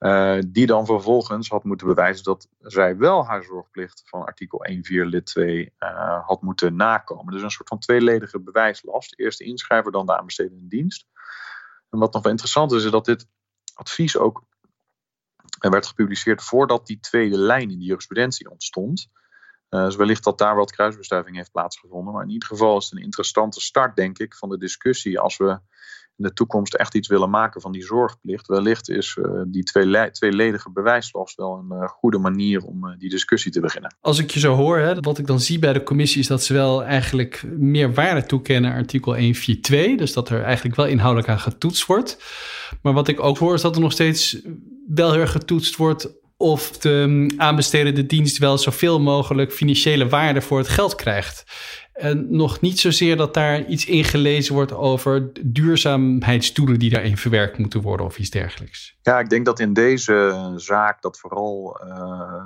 Uh, 0.02 0.40
die 0.48 0.66
dan 0.66 0.86
vervolgens 0.86 1.50
had 1.50 1.64
moeten 1.64 1.88
bewijzen 1.88 2.24
dat 2.24 2.48
zij 2.60 2.98
wel 2.98 3.26
haar 3.26 3.44
zorgplicht 3.44 4.04
van 4.06 4.26
artikel 4.26 4.66
1.4 4.72 4.82
lid 4.84 5.26
2 5.26 5.74
uh, 5.80 6.28
had 6.28 6.42
moeten 6.42 6.76
nakomen. 6.76 7.34
Dus 7.34 7.42
een 7.42 7.52
soort 7.52 7.68
van 7.68 7.80
tweeledige 7.80 8.40
bewijslast. 8.40 9.20
Eerst 9.20 9.38
de 9.38 9.46
inschrijver, 9.46 9.92
dan 9.92 10.06
de 10.06 10.18
aanbestedende 10.18 10.68
dienst. 10.68 11.06
En 11.90 12.00
wat 12.00 12.14
nog 12.14 12.22
wel 12.24 12.32
interessant 12.32 12.72
is, 12.72 12.84
is 12.84 12.92
dat 12.92 13.06
dit 13.06 13.28
advies 13.74 14.18
ook 14.18 14.44
werd 15.60 15.88
gepubliceerd 15.88 16.44
voordat 16.44 16.88
die 16.88 17.00
tweede 17.00 17.38
lijn 17.38 17.72
in 17.72 17.80
de 17.80 17.86
jurisprudentie 17.86 18.50
ontstond. 18.50 19.10
Uh, 19.70 19.86
dus 19.86 19.96
wellicht 19.96 20.24
dat 20.24 20.38
daar 20.38 20.56
wat 20.56 20.72
kruisbestuiving 20.72 21.36
heeft 21.36 21.52
plaatsgevonden. 21.52 22.14
Maar 22.14 22.24
in 22.24 22.30
ieder 22.30 22.48
geval 22.48 22.78
is 22.78 22.84
het 22.90 22.94
een 22.94 23.04
interessante 23.04 23.62
start, 23.62 23.96
denk 23.96 24.20
ik, 24.20 24.36
van 24.36 24.50
de 24.50 24.58
discussie. 24.58 25.20
Als 25.20 25.38
we 25.38 25.60
in 26.22 26.28
de 26.28 26.34
toekomst 26.34 26.74
echt 26.74 26.96
iets 26.96 27.08
willen 27.08 27.30
maken 27.30 27.62
van 27.62 27.72
die 27.72 27.84
zorgplicht. 27.84 28.48
Wellicht 28.48 28.90
is 28.90 29.18
uh, 29.20 29.42
die 29.48 29.64
twee 29.64 30.12
tweeledige 30.12 30.72
bewijslast 30.72 31.36
wel 31.36 31.58
een 31.58 31.78
uh, 31.78 31.88
goede 31.88 32.18
manier 32.18 32.64
om 32.64 32.86
uh, 32.86 32.94
die 32.98 33.10
discussie 33.10 33.52
te 33.52 33.60
beginnen. 33.60 33.96
Als 34.02 34.20
ik 34.20 34.32
je 34.32 34.40
zo 34.40 34.56
hoor, 34.56 34.78
hè, 34.78 35.00
wat 35.00 35.18
ik 35.18 35.28
dan 35.28 35.40
zie 35.40 35.60
bij 35.60 35.74
de 35.74 35.84
commissie 35.84 36.22
is 36.22 36.28
dat 36.28 36.44
ze 36.44 36.54
wel 36.54 36.84
eigenlijk 36.84 37.44
meer 37.58 37.94
waarde 37.94 38.26
toekennen 38.26 38.74
artikel 38.74 39.14
142. 39.14 39.98
Dus 39.98 40.14
dat 40.14 40.30
er 40.30 40.44
eigenlijk 40.44 40.76
wel 40.76 40.86
inhoudelijk 40.88 41.30
aan 41.30 41.40
getoetst 41.40 41.86
wordt. 41.86 42.24
Maar 42.82 42.94
wat 42.94 43.08
ik 43.08 43.20
ook 43.20 43.38
hoor 43.38 43.54
is 43.54 43.62
dat 43.62 43.76
er 43.76 43.82
nog 43.82 43.92
steeds 43.92 44.42
wel 44.88 45.14
heel 45.14 45.28
getoetst 45.28 45.76
wordt 45.76 46.20
of 46.42 46.78
de 46.78 47.34
aanbestedende 47.38 48.06
dienst 48.06 48.38
wel 48.38 48.58
zoveel 48.58 49.00
mogelijk 49.00 49.54
financiële 49.54 50.08
waarde 50.08 50.42
voor 50.42 50.58
het 50.58 50.68
geld 50.68 50.96
krijgt. 50.96 51.44
En 52.02 52.36
nog 52.36 52.62
niet 52.62 52.80
zozeer 52.80 53.18
dat 53.18 53.34
daar 53.34 53.66
iets 53.66 53.86
ingelezen 53.86 54.54
wordt 54.54 54.74
over 54.74 55.32
duurzaamheidsdoelen 55.42 56.80
die 56.80 56.90
daarin 56.90 57.18
verwerkt 57.18 57.58
moeten 57.58 57.82
worden 57.82 58.06
of 58.06 58.20
iets 58.20 58.30
dergelijks. 58.30 58.98
Ja, 59.02 59.20
ik 59.20 59.30
denk 59.30 59.46
dat 59.46 59.60
in 59.60 59.74
deze 59.74 60.54
zaak 60.56 61.02
dat 61.02 61.20
vooral 61.20 61.82
uh, 61.86 62.46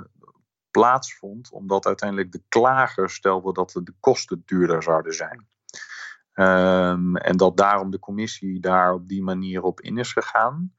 plaatsvond, 0.70 1.50
omdat 1.50 1.86
uiteindelijk 1.86 2.32
de 2.32 2.42
klager 2.48 3.10
stelde 3.10 3.52
dat 3.52 3.70
de 3.84 3.94
kosten 4.00 4.42
duurder 4.46 4.82
zouden 4.82 5.14
zijn. 5.14 5.48
Um, 6.34 7.16
en 7.16 7.36
dat 7.36 7.56
daarom 7.56 7.90
de 7.90 7.98
commissie 7.98 8.60
daar 8.60 8.92
op 8.92 9.08
die 9.08 9.22
manier 9.22 9.62
op 9.62 9.80
in 9.80 9.98
is 9.98 10.12
gegaan. 10.12 10.74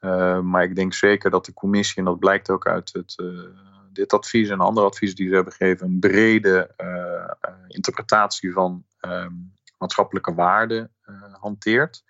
Uh, 0.00 0.40
maar 0.40 0.62
ik 0.62 0.76
denk 0.76 0.94
zeker 0.94 1.30
dat 1.30 1.44
de 1.44 1.54
commissie, 1.54 1.98
en 1.98 2.04
dat 2.04 2.18
blijkt 2.18 2.50
ook 2.50 2.66
uit 2.66 2.92
het, 2.92 3.14
uh, 3.16 3.28
dit 3.96 4.12
advies 4.12 4.48
en 4.48 4.60
andere 4.60 4.86
adviezen 4.86 5.16
die 5.16 5.28
ze 5.28 5.34
hebben 5.34 5.52
gegeven, 5.52 5.86
een 5.86 5.98
brede 5.98 6.74
uh, 6.76 7.52
interpretatie 7.68 8.52
van 8.52 8.84
maatschappelijke 9.78 10.34
waarden 10.34 10.90
hanteert. 11.40 12.04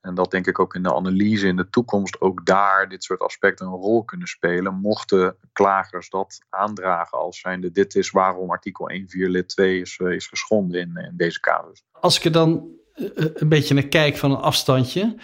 en 0.00 0.14
dat 0.14 0.30
denk 0.30 0.46
ik 0.46 0.58
ook 0.58 0.74
in 0.74 0.82
de 0.82 0.94
analyse 0.94 1.46
in 1.46 1.56
de 1.56 1.70
toekomst, 1.70 2.20
ook 2.20 2.46
daar 2.46 2.88
dit 2.88 3.04
soort 3.04 3.20
aspecten 3.20 3.66
een 3.66 3.72
rol 3.72 4.04
kunnen 4.04 4.28
spelen. 4.28 4.74
Mochten 4.74 5.36
klagers 5.52 6.10
dat 6.10 6.40
aandragen 6.48 7.18
als 7.18 7.40
zijnde 7.40 7.70
dit 7.70 7.94
is 7.94 8.10
waarom 8.10 8.50
artikel 8.50 8.90
1.4 8.90 8.96
lid 9.08 9.48
2 9.48 9.80
is, 9.80 9.98
is 9.98 10.26
geschonden 10.26 10.80
in, 10.80 10.96
in 10.96 11.16
deze 11.16 11.40
casus. 11.40 11.84
Als 11.92 12.18
ik 12.18 12.24
er 12.24 12.32
dan 12.32 12.78
een 13.34 13.48
beetje 13.48 13.74
naar 13.74 13.88
kijk 13.88 14.16
van 14.16 14.30
een 14.30 14.36
afstandje, 14.36 15.16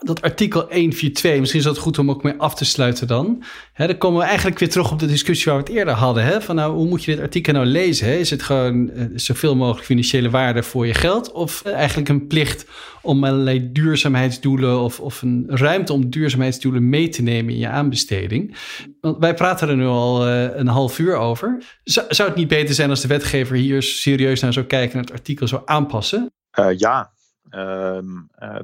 dat 0.00 0.22
artikel 0.22 0.60
142, 0.60 1.38
misschien 1.40 1.60
is 1.60 1.66
het 1.66 1.78
goed 1.78 1.98
om 1.98 2.10
ook 2.10 2.22
mee 2.22 2.34
af 2.38 2.54
te 2.54 2.64
sluiten 2.64 3.06
dan. 3.06 3.42
dan 3.76 3.98
komen 3.98 4.20
we 4.20 4.26
eigenlijk 4.26 4.58
weer 4.58 4.68
terug 4.68 4.92
op 4.92 4.98
de 4.98 5.06
discussie 5.06 5.52
waar 5.52 5.62
we 5.62 5.68
het 5.68 5.76
eerder 5.78 5.94
hadden. 5.94 6.42
Van 6.42 6.54
nou, 6.54 6.74
hoe 6.74 6.88
moet 6.88 7.04
je 7.04 7.10
dit 7.14 7.20
artikel 7.20 7.52
nou 7.52 7.66
lezen? 7.66 8.18
Is 8.18 8.30
het 8.30 8.42
gewoon 8.42 8.90
uh, 8.90 9.04
zoveel 9.14 9.56
mogelijk 9.56 9.86
financiële 9.86 10.30
waarde 10.30 10.62
voor 10.62 10.86
je 10.86 10.94
geld? 10.94 11.32
Of 11.32 11.62
uh, 11.66 11.72
eigenlijk 11.72 12.08
een 12.08 12.26
plicht 12.26 12.66
om 13.02 13.24
allerlei 13.24 13.72
duurzaamheidsdoelen 13.72 14.80
of, 14.80 15.00
of 15.00 15.22
een 15.22 15.44
ruimte 15.48 15.92
om 15.92 16.10
duurzaamheidsdoelen 16.10 16.88
mee 16.88 17.08
te 17.08 17.22
nemen 17.22 17.52
in 17.52 17.58
je 17.58 17.68
aanbesteding? 17.68 18.56
Want 19.00 19.18
wij 19.18 19.34
praten 19.34 19.68
er 19.68 19.76
nu 19.76 19.86
al 19.86 20.28
uh, 20.28 20.56
een 20.56 20.68
half 20.68 20.98
uur 20.98 21.16
over. 21.16 21.78
Zou, 21.82 22.06
zou 22.14 22.28
het 22.28 22.38
niet 22.38 22.48
beter 22.48 22.74
zijn 22.74 22.90
als 22.90 23.00
de 23.00 23.08
wetgever 23.08 23.56
hier 23.56 23.82
serieus 23.82 24.40
naar 24.40 24.52
zou 24.52 24.66
kijken 24.66 24.94
en 24.94 25.00
het 25.00 25.12
artikel 25.12 25.48
zou 25.48 25.62
aanpassen? 25.64 26.30
ja, 26.76 27.12
ehm, 27.50 28.06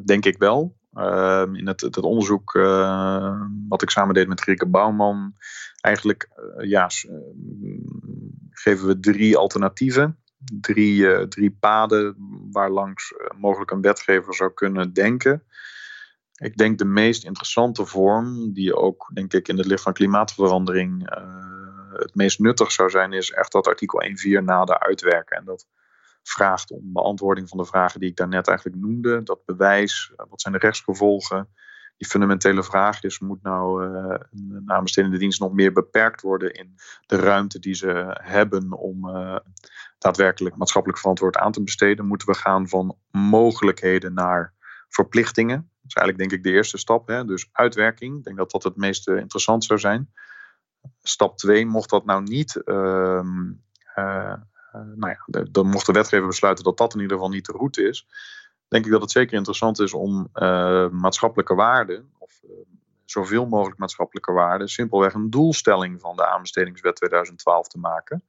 denk 0.04 0.24
ik 0.24 0.38
wel. 0.38 0.80
Ehm, 0.92 1.54
in 1.54 1.66
het, 1.66 1.98
onderzoek 1.98 2.54
uh, 2.54 3.40
wat 3.68 3.82
ik 3.82 3.90
samen 3.90 4.14
deed 4.14 4.28
met 4.28 4.40
Rieke 4.40 4.66
Bouwman, 4.66 5.34
eigenlijk 5.80 6.28
uh, 6.36 6.68
ja, 6.68 6.90
uh, 7.08 7.78
geven 8.50 8.86
we 8.86 9.00
drie 9.00 9.36
alternatieven. 9.36 10.16
Drie, 10.60 11.28
drie 11.28 11.56
paden 11.60 12.16
waar 12.50 12.70
langs 12.70 13.14
mogelijk 13.36 13.70
een 13.70 13.80
wetgever 13.80 14.34
zou 14.34 14.52
kunnen 14.52 14.92
denken. 14.92 15.44
Ik 16.34 16.56
denk 16.56 16.78
de 16.78 16.84
meest 16.84 17.24
interessante 17.24 17.86
vorm, 17.86 18.52
die 18.52 18.76
ook 18.76 19.10
denk 19.14 19.32
ik 19.32 19.48
in 19.48 19.58
het 19.58 19.66
licht 19.66 19.82
van 19.82 19.92
klimaatverandering 19.92 21.10
het 21.92 22.14
meest 22.14 22.38
nuttig 22.38 22.72
zou 22.72 22.90
zijn, 22.90 23.12
is 23.12 23.30
echt 23.30 23.52
dat 23.52 23.66
artikel 23.66 24.02
1.4 24.38 24.44
nader 24.44 24.78
uitwerken. 24.78 25.36
En 25.36 25.44
dat 25.44 25.66
vraagt 26.22 26.70
om 26.70 26.92
beantwoording 26.92 27.48
van 27.48 27.58
de 27.58 27.64
vragen 27.64 28.00
die 28.00 28.08
ik 28.08 28.16
daarnet 28.16 28.48
eigenlijk 28.48 28.80
noemde. 28.80 29.22
Dat 29.22 29.44
bewijs, 29.44 30.12
eh, 30.16 30.26
wat 30.28 30.40
zijn 30.40 30.54
de 30.54 30.60
rechtsgevolgen? 30.60 31.48
Die 31.96 32.10
fundamentele 32.10 32.62
vraag 32.62 33.02
is, 33.02 33.18
moet 33.18 33.42
nou 33.42 33.86
uh, 33.86 34.14
een 34.30 34.70
aanbestedende 34.70 35.18
dienst 35.18 35.40
nog 35.40 35.52
meer 35.52 35.72
beperkt 35.72 36.20
worden 36.20 36.54
in 36.54 36.74
de 37.06 37.16
ruimte 37.16 37.58
die 37.58 37.74
ze 37.74 38.18
hebben 38.20 38.72
om 38.72 39.08
uh, 39.08 39.36
daadwerkelijk 39.98 40.56
maatschappelijk 40.56 41.00
verantwoord 41.00 41.36
aan 41.36 41.52
te 41.52 41.62
besteden? 41.62 42.06
Moeten 42.06 42.28
we 42.28 42.34
gaan 42.34 42.68
van 42.68 42.96
mogelijkheden 43.10 44.14
naar 44.14 44.54
verplichtingen? 44.88 45.56
Dat 45.56 45.90
is 45.90 45.94
eigenlijk 45.94 46.18
denk 46.18 46.32
ik 46.32 46.46
de 46.50 46.56
eerste 46.56 46.78
stap. 46.78 47.08
Hè? 47.08 47.24
Dus 47.24 47.48
uitwerking, 47.52 48.18
ik 48.18 48.24
denk 48.24 48.36
dat 48.36 48.50
dat 48.50 48.62
het 48.62 48.76
meest 48.76 49.08
interessant 49.08 49.64
zou 49.64 49.78
zijn. 49.78 50.12
Stap 51.02 51.36
2, 51.36 51.66
mocht 51.66 51.90
dat 51.90 52.04
nou 52.04 52.22
niet 52.22 52.60
uh, 52.64 53.18
eh, 53.94 54.34
nou 54.72 55.16
ja, 55.16 55.44
dan 55.50 55.66
mocht 55.66 55.86
de 55.86 55.92
wetgever 55.92 56.26
besluiten 56.26 56.64
dat 56.64 56.76
dat 56.76 56.94
in 56.94 57.00
ieder 57.00 57.16
geval 57.16 57.32
niet 57.32 57.46
de 57.46 57.52
route 57.52 57.88
is. 57.88 58.06
Denk 58.68 58.84
ik 58.84 58.90
dat 58.90 59.00
het 59.00 59.10
zeker 59.10 59.36
interessant 59.36 59.80
is 59.80 59.92
om 59.92 60.28
uh, 60.34 60.88
maatschappelijke 60.88 61.54
waarden, 61.54 62.10
of 62.18 62.40
uh, 62.44 62.50
zoveel 63.04 63.46
mogelijk 63.46 63.78
maatschappelijke 63.78 64.32
waarden, 64.32 64.68
simpelweg 64.68 65.14
een 65.14 65.30
doelstelling 65.30 66.00
van 66.00 66.16
de 66.16 66.26
aanbestedingswet 66.26 66.96
2012 66.96 67.68
te 67.68 67.78
maken. 67.78 68.24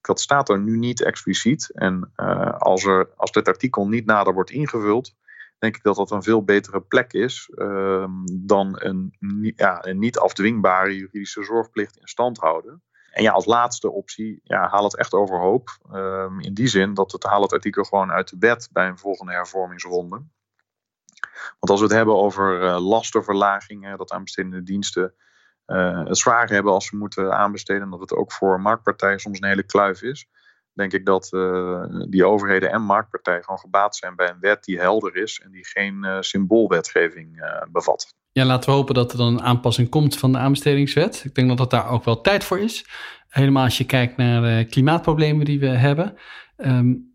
Dat 0.00 0.20
staat 0.20 0.48
er 0.48 0.60
nu 0.60 0.76
niet 0.76 1.02
expliciet. 1.02 1.70
En 1.74 2.12
als, 2.58 2.84
er, 2.84 3.08
als 3.16 3.32
dit 3.32 3.48
artikel 3.48 3.88
niet 3.88 4.06
nader 4.06 4.34
wordt 4.34 4.50
ingevuld, 4.50 5.14
denk 5.58 5.76
ik 5.76 5.82
dat 5.82 5.96
dat 5.96 6.10
een 6.10 6.22
veel 6.22 6.44
betere 6.44 6.80
plek 6.80 7.12
is 7.12 7.50
uh, 7.54 8.08
dan 8.32 8.74
een, 8.78 9.14
ja, 9.56 9.86
een 9.86 9.98
niet 9.98 10.18
afdwingbare 10.18 10.96
juridische 10.96 11.42
zorgplicht 11.42 11.96
in 11.96 12.08
stand 12.08 12.38
houden. 12.38 12.82
En 13.18 13.24
ja, 13.24 13.32
als 13.32 13.44
laatste 13.44 13.90
optie, 13.90 14.40
ja, 14.42 14.68
haal 14.68 14.84
het 14.84 14.96
echt 14.96 15.14
overhoop. 15.14 15.78
Um, 15.92 16.40
in 16.40 16.54
die 16.54 16.66
zin 16.66 16.94
dat 16.94 17.12
het 17.12 17.22
haal 17.22 17.42
het 17.42 17.52
artikel 17.52 17.84
gewoon 17.84 18.10
uit 18.10 18.28
de 18.28 18.36
wet 18.38 18.68
bij 18.72 18.88
een 18.88 18.98
volgende 18.98 19.32
hervormingsronde. 19.32 20.16
Want 21.58 21.70
als 21.70 21.80
we 21.80 21.86
het 21.86 21.94
hebben 21.94 22.16
over 22.16 22.62
uh, 22.62 22.88
lastenverlaging, 22.88 23.96
dat 23.96 24.12
aanbestedende 24.12 24.62
diensten 24.62 25.14
uh, 25.66 26.04
het 26.04 26.18
zwaar 26.18 26.48
hebben 26.48 26.72
als 26.72 26.86
ze 26.86 26.96
moeten 26.96 27.32
aanbesteden, 27.32 27.90
dat 27.90 28.00
het 28.00 28.12
ook 28.12 28.32
voor 28.32 28.60
marktpartijen 28.60 29.18
soms 29.18 29.40
een 29.40 29.48
hele 29.48 29.62
kluif 29.66 30.02
is, 30.02 30.28
denk 30.78 30.92
ik 30.92 31.06
dat 31.06 31.28
uh, 31.32 31.84
die 32.08 32.24
overheden 32.26 32.70
en 32.70 32.82
marktpartijen 32.82 33.44
gewoon 33.44 33.58
gebaat 33.58 33.96
zijn 33.96 34.16
bij 34.16 34.28
een 34.28 34.40
wet 34.40 34.64
die 34.64 34.78
helder 34.78 35.16
is 35.16 35.40
en 35.44 35.50
die 35.50 35.66
geen 35.66 36.06
symboolwetgeving 36.20 37.52
bevat. 37.72 38.14
Ja, 38.32 38.44
laten 38.44 38.70
we 38.70 38.76
hopen 38.76 38.94
dat 38.94 39.12
er 39.12 39.18
dan 39.18 39.32
een 39.32 39.42
aanpassing 39.42 39.88
komt 39.88 40.18
van 40.18 40.32
de 40.32 40.38
aanbestedingswet. 40.38 41.22
Ik 41.24 41.34
denk 41.34 41.48
dat 41.48 41.56
dat 41.56 41.70
daar 41.70 41.90
ook 41.90 42.04
wel 42.04 42.20
tijd 42.20 42.44
voor 42.44 42.58
is. 42.58 42.86
Helemaal 43.28 43.64
als 43.64 43.78
je 43.78 43.86
kijkt 43.86 44.16
naar 44.16 44.64
klimaatproblemen 44.64 45.44
die 45.44 45.60
we 45.60 45.66
hebben. 45.66 46.16
Um, 46.56 47.07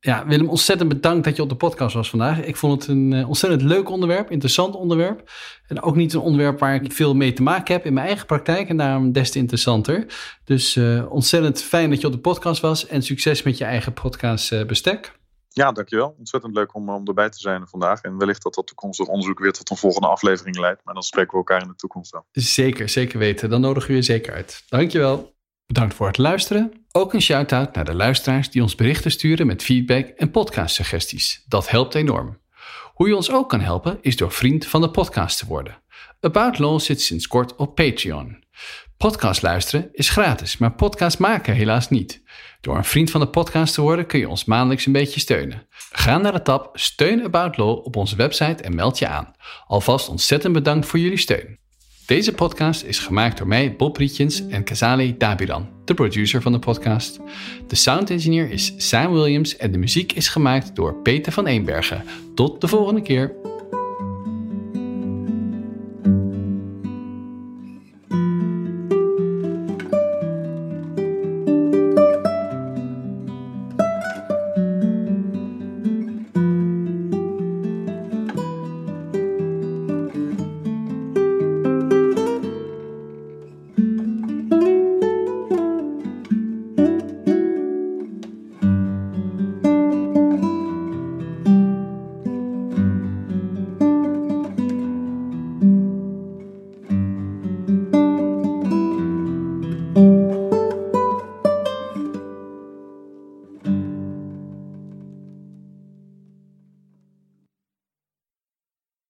ja, 0.00 0.26
Willem, 0.26 0.48
ontzettend 0.48 0.88
bedankt 0.88 1.24
dat 1.24 1.36
je 1.36 1.42
op 1.42 1.48
de 1.48 1.54
podcast 1.54 1.94
was 1.94 2.10
vandaag. 2.10 2.44
Ik 2.44 2.56
vond 2.56 2.80
het 2.80 2.90
een 2.90 3.12
uh, 3.12 3.28
ontzettend 3.28 3.62
leuk 3.62 3.88
onderwerp, 3.88 4.30
interessant 4.30 4.74
onderwerp. 4.74 5.30
En 5.66 5.82
ook 5.82 5.96
niet 5.96 6.12
een 6.12 6.20
onderwerp 6.20 6.58
waar 6.58 6.74
ik 6.74 6.92
veel 6.92 7.14
mee 7.14 7.32
te 7.32 7.42
maken 7.42 7.74
heb 7.74 7.84
in 7.84 7.94
mijn 7.94 8.06
eigen 8.06 8.26
praktijk. 8.26 8.68
En 8.68 8.76
daarom 8.76 9.12
des 9.12 9.30
te 9.30 9.38
interessanter. 9.38 10.06
Dus 10.44 10.76
uh, 10.76 11.12
ontzettend 11.12 11.62
fijn 11.62 11.90
dat 11.90 12.00
je 12.00 12.06
op 12.06 12.12
de 12.12 12.18
podcast 12.18 12.60
was. 12.60 12.86
En 12.86 13.02
succes 13.02 13.42
met 13.42 13.58
je 13.58 13.64
eigen 13.64 13.92
podcast 13.92 14.52
uh, 14.52 14.64
bestek. 14.64 15.18
Ja, 15.48 15.72
dankjewel. 15.72 16.14
Ontzettend 16.18 16.54
leuk 16.54 16.74
om, 16.74 16.90
om 16.90 17.06
erbij 17.06 17.30
te 17.30 17.38
zijn 17.38 17.68
vandaag. 17.68 18.00
En 18.00 18.18
wellicht 18.18 18.42
dat 18.42 18.54
dat 18.54 18.66
toekomstig 18.66 19.06
onderzoek 19.06 19.38
weer 19.38 19.52
tot 19.52 19.70
een 19.70 19.76
volgende 19.76 20.08
aflevering 20.08 20.58
leidt. 20.58 20.80
Maar 20.84 20.94
dan 20.94 21.02
spreken 21.02 21.30
we 21.30 21.36
elkaar 21.36 21.62
in 21.62 21.68
de 21.68 21.74
toekomst 21.74 22.12
wel. 22.12 22.26
Zeker, 22.32 22.88
zeker 22.88 23.18
weten. 23.18 23.50
Dan 23.50 23.60
nodigen 23.60 23.90
we 23.90 23.96
je 23.96 24.02
zeker 24.02 24.32
uit. 24.32 24.64
Dankjewel. 24.68 25.38
Bedankt 25.72 25.94
voor 25.94 26.06
het 26.06 26.18
luisteren. 26.18 26.72
Ook 26.92 27.14
een 27.14 27.22
shout-out 27.22 27.74
naar 27.74 27.84
de 27.84 27.94
luisteraars 27.94 28.50
die 28.50 28.62
ons 28.62 28.74
berichten 28.74 29.10
sturen 29.10 29.46
met 29.46 29.62
feedback 29.62 30.06
en 30.06 30.30
podcastsuggesties. 30.30 31.44
Dat 31.48 31.70
helpt 31.70 31.94
enorm. 31.94 32.38
Hoe 32.94 33.08
je 33.08 33.16
ons 33.16 33.30
ook 33.30 33.48
kan 33.48 33.60
helpen 33.60 33.98
is 34.00 34.16
door 34.16 34.32
vriend 34.32 34.66
van 34.66 34.80
de 34.80 34.90
podcast 34.90 35.38
te 35.38 35.46
worden. 35.46 35.82
About 36.20 36.58
Law 36.58 36.80
zit 36.80 37.00
sinds 37.00 37.26
kort 37.26 37.56
op 37.56 37.74
Patreon. 37.74 38.44
Podcast 38.96 39.42
luisteren 39.42 39.88
is 39.92 40.08
gratis, 40.08 40.56
maar 40.56 40.72
podcast 40.72 41.18
maken 41.18 41.54
helaas 41.54 41.88
niet. 41.88 42.22
Door 42.60 42.76
een 42.76 42.84
vriend 42.84 43.10
van 43.10 43.20
de 43.20 43.28
podcast 43.28 43.74
te 43.74 43.80
worden 43.80 44.06
kun 44.06 44.18
je 44.18 44.28
ons 44.28 44.44
maandelijks 44.44 44.86
een 44.86 44.92
beetje 44.92 45.20
steunen. 45.20 45.66
Ga 45.90 46.18
naar 46.18 46.32
de 46.32 46.42
tab 46.42 46.78
Steun 46.78 47.24
About 47.24 47.56
Law 47.56 47.86
op 47.86 47.96
onze 47.96 48.16
website 48.16 48.62
en 48.62 48.74
meld 48.74 48.98
je 48.98 49.06
aan. 49.06 49.32
Alvast 49.66 50.08
ontzettend 50.08 50.52
bedankt 50.52 50.86
voor 50.86 50.98
jullie 50.98 51.18
steun. 51.18 51.59
Deze 52.10 52.32
podcast 52.32 52.84
is 52.84 52.98
gemaakt 52.98 53.38
door 53.38 53.46
mij, 53.46 53.76
Bob 53.76 53.96
Rietjens 53.96 54.46
en 54.48 54.64
Kazali 54.64 55.16
Dabiran, 55.16 55.68
de 55.84 55.94
producer 55.94 56.42
van 56.42 56.52
de 56.52 56.58
podcast. 56.58 57.20
De 57.66 57.76
sound 57.76 58.10
engineer 58.10 58.50
is 58.50 58.74
Sam 58.76 59.12
Williams 59.12 59.56
en 59.56 59.72
de 59.72 59.78
muziek 59.78 60.12
is 60.12 60.28
gemaakt 60.28 60.76
door 60.76 60.94
Peter 60.94 61.32
van 61.32 61.46
Eenbergen. 61.46 62.04
Tot 62.34 62.60
de 62.60 62.68
volgende 62.68 63.02
keer. 63.02 63.49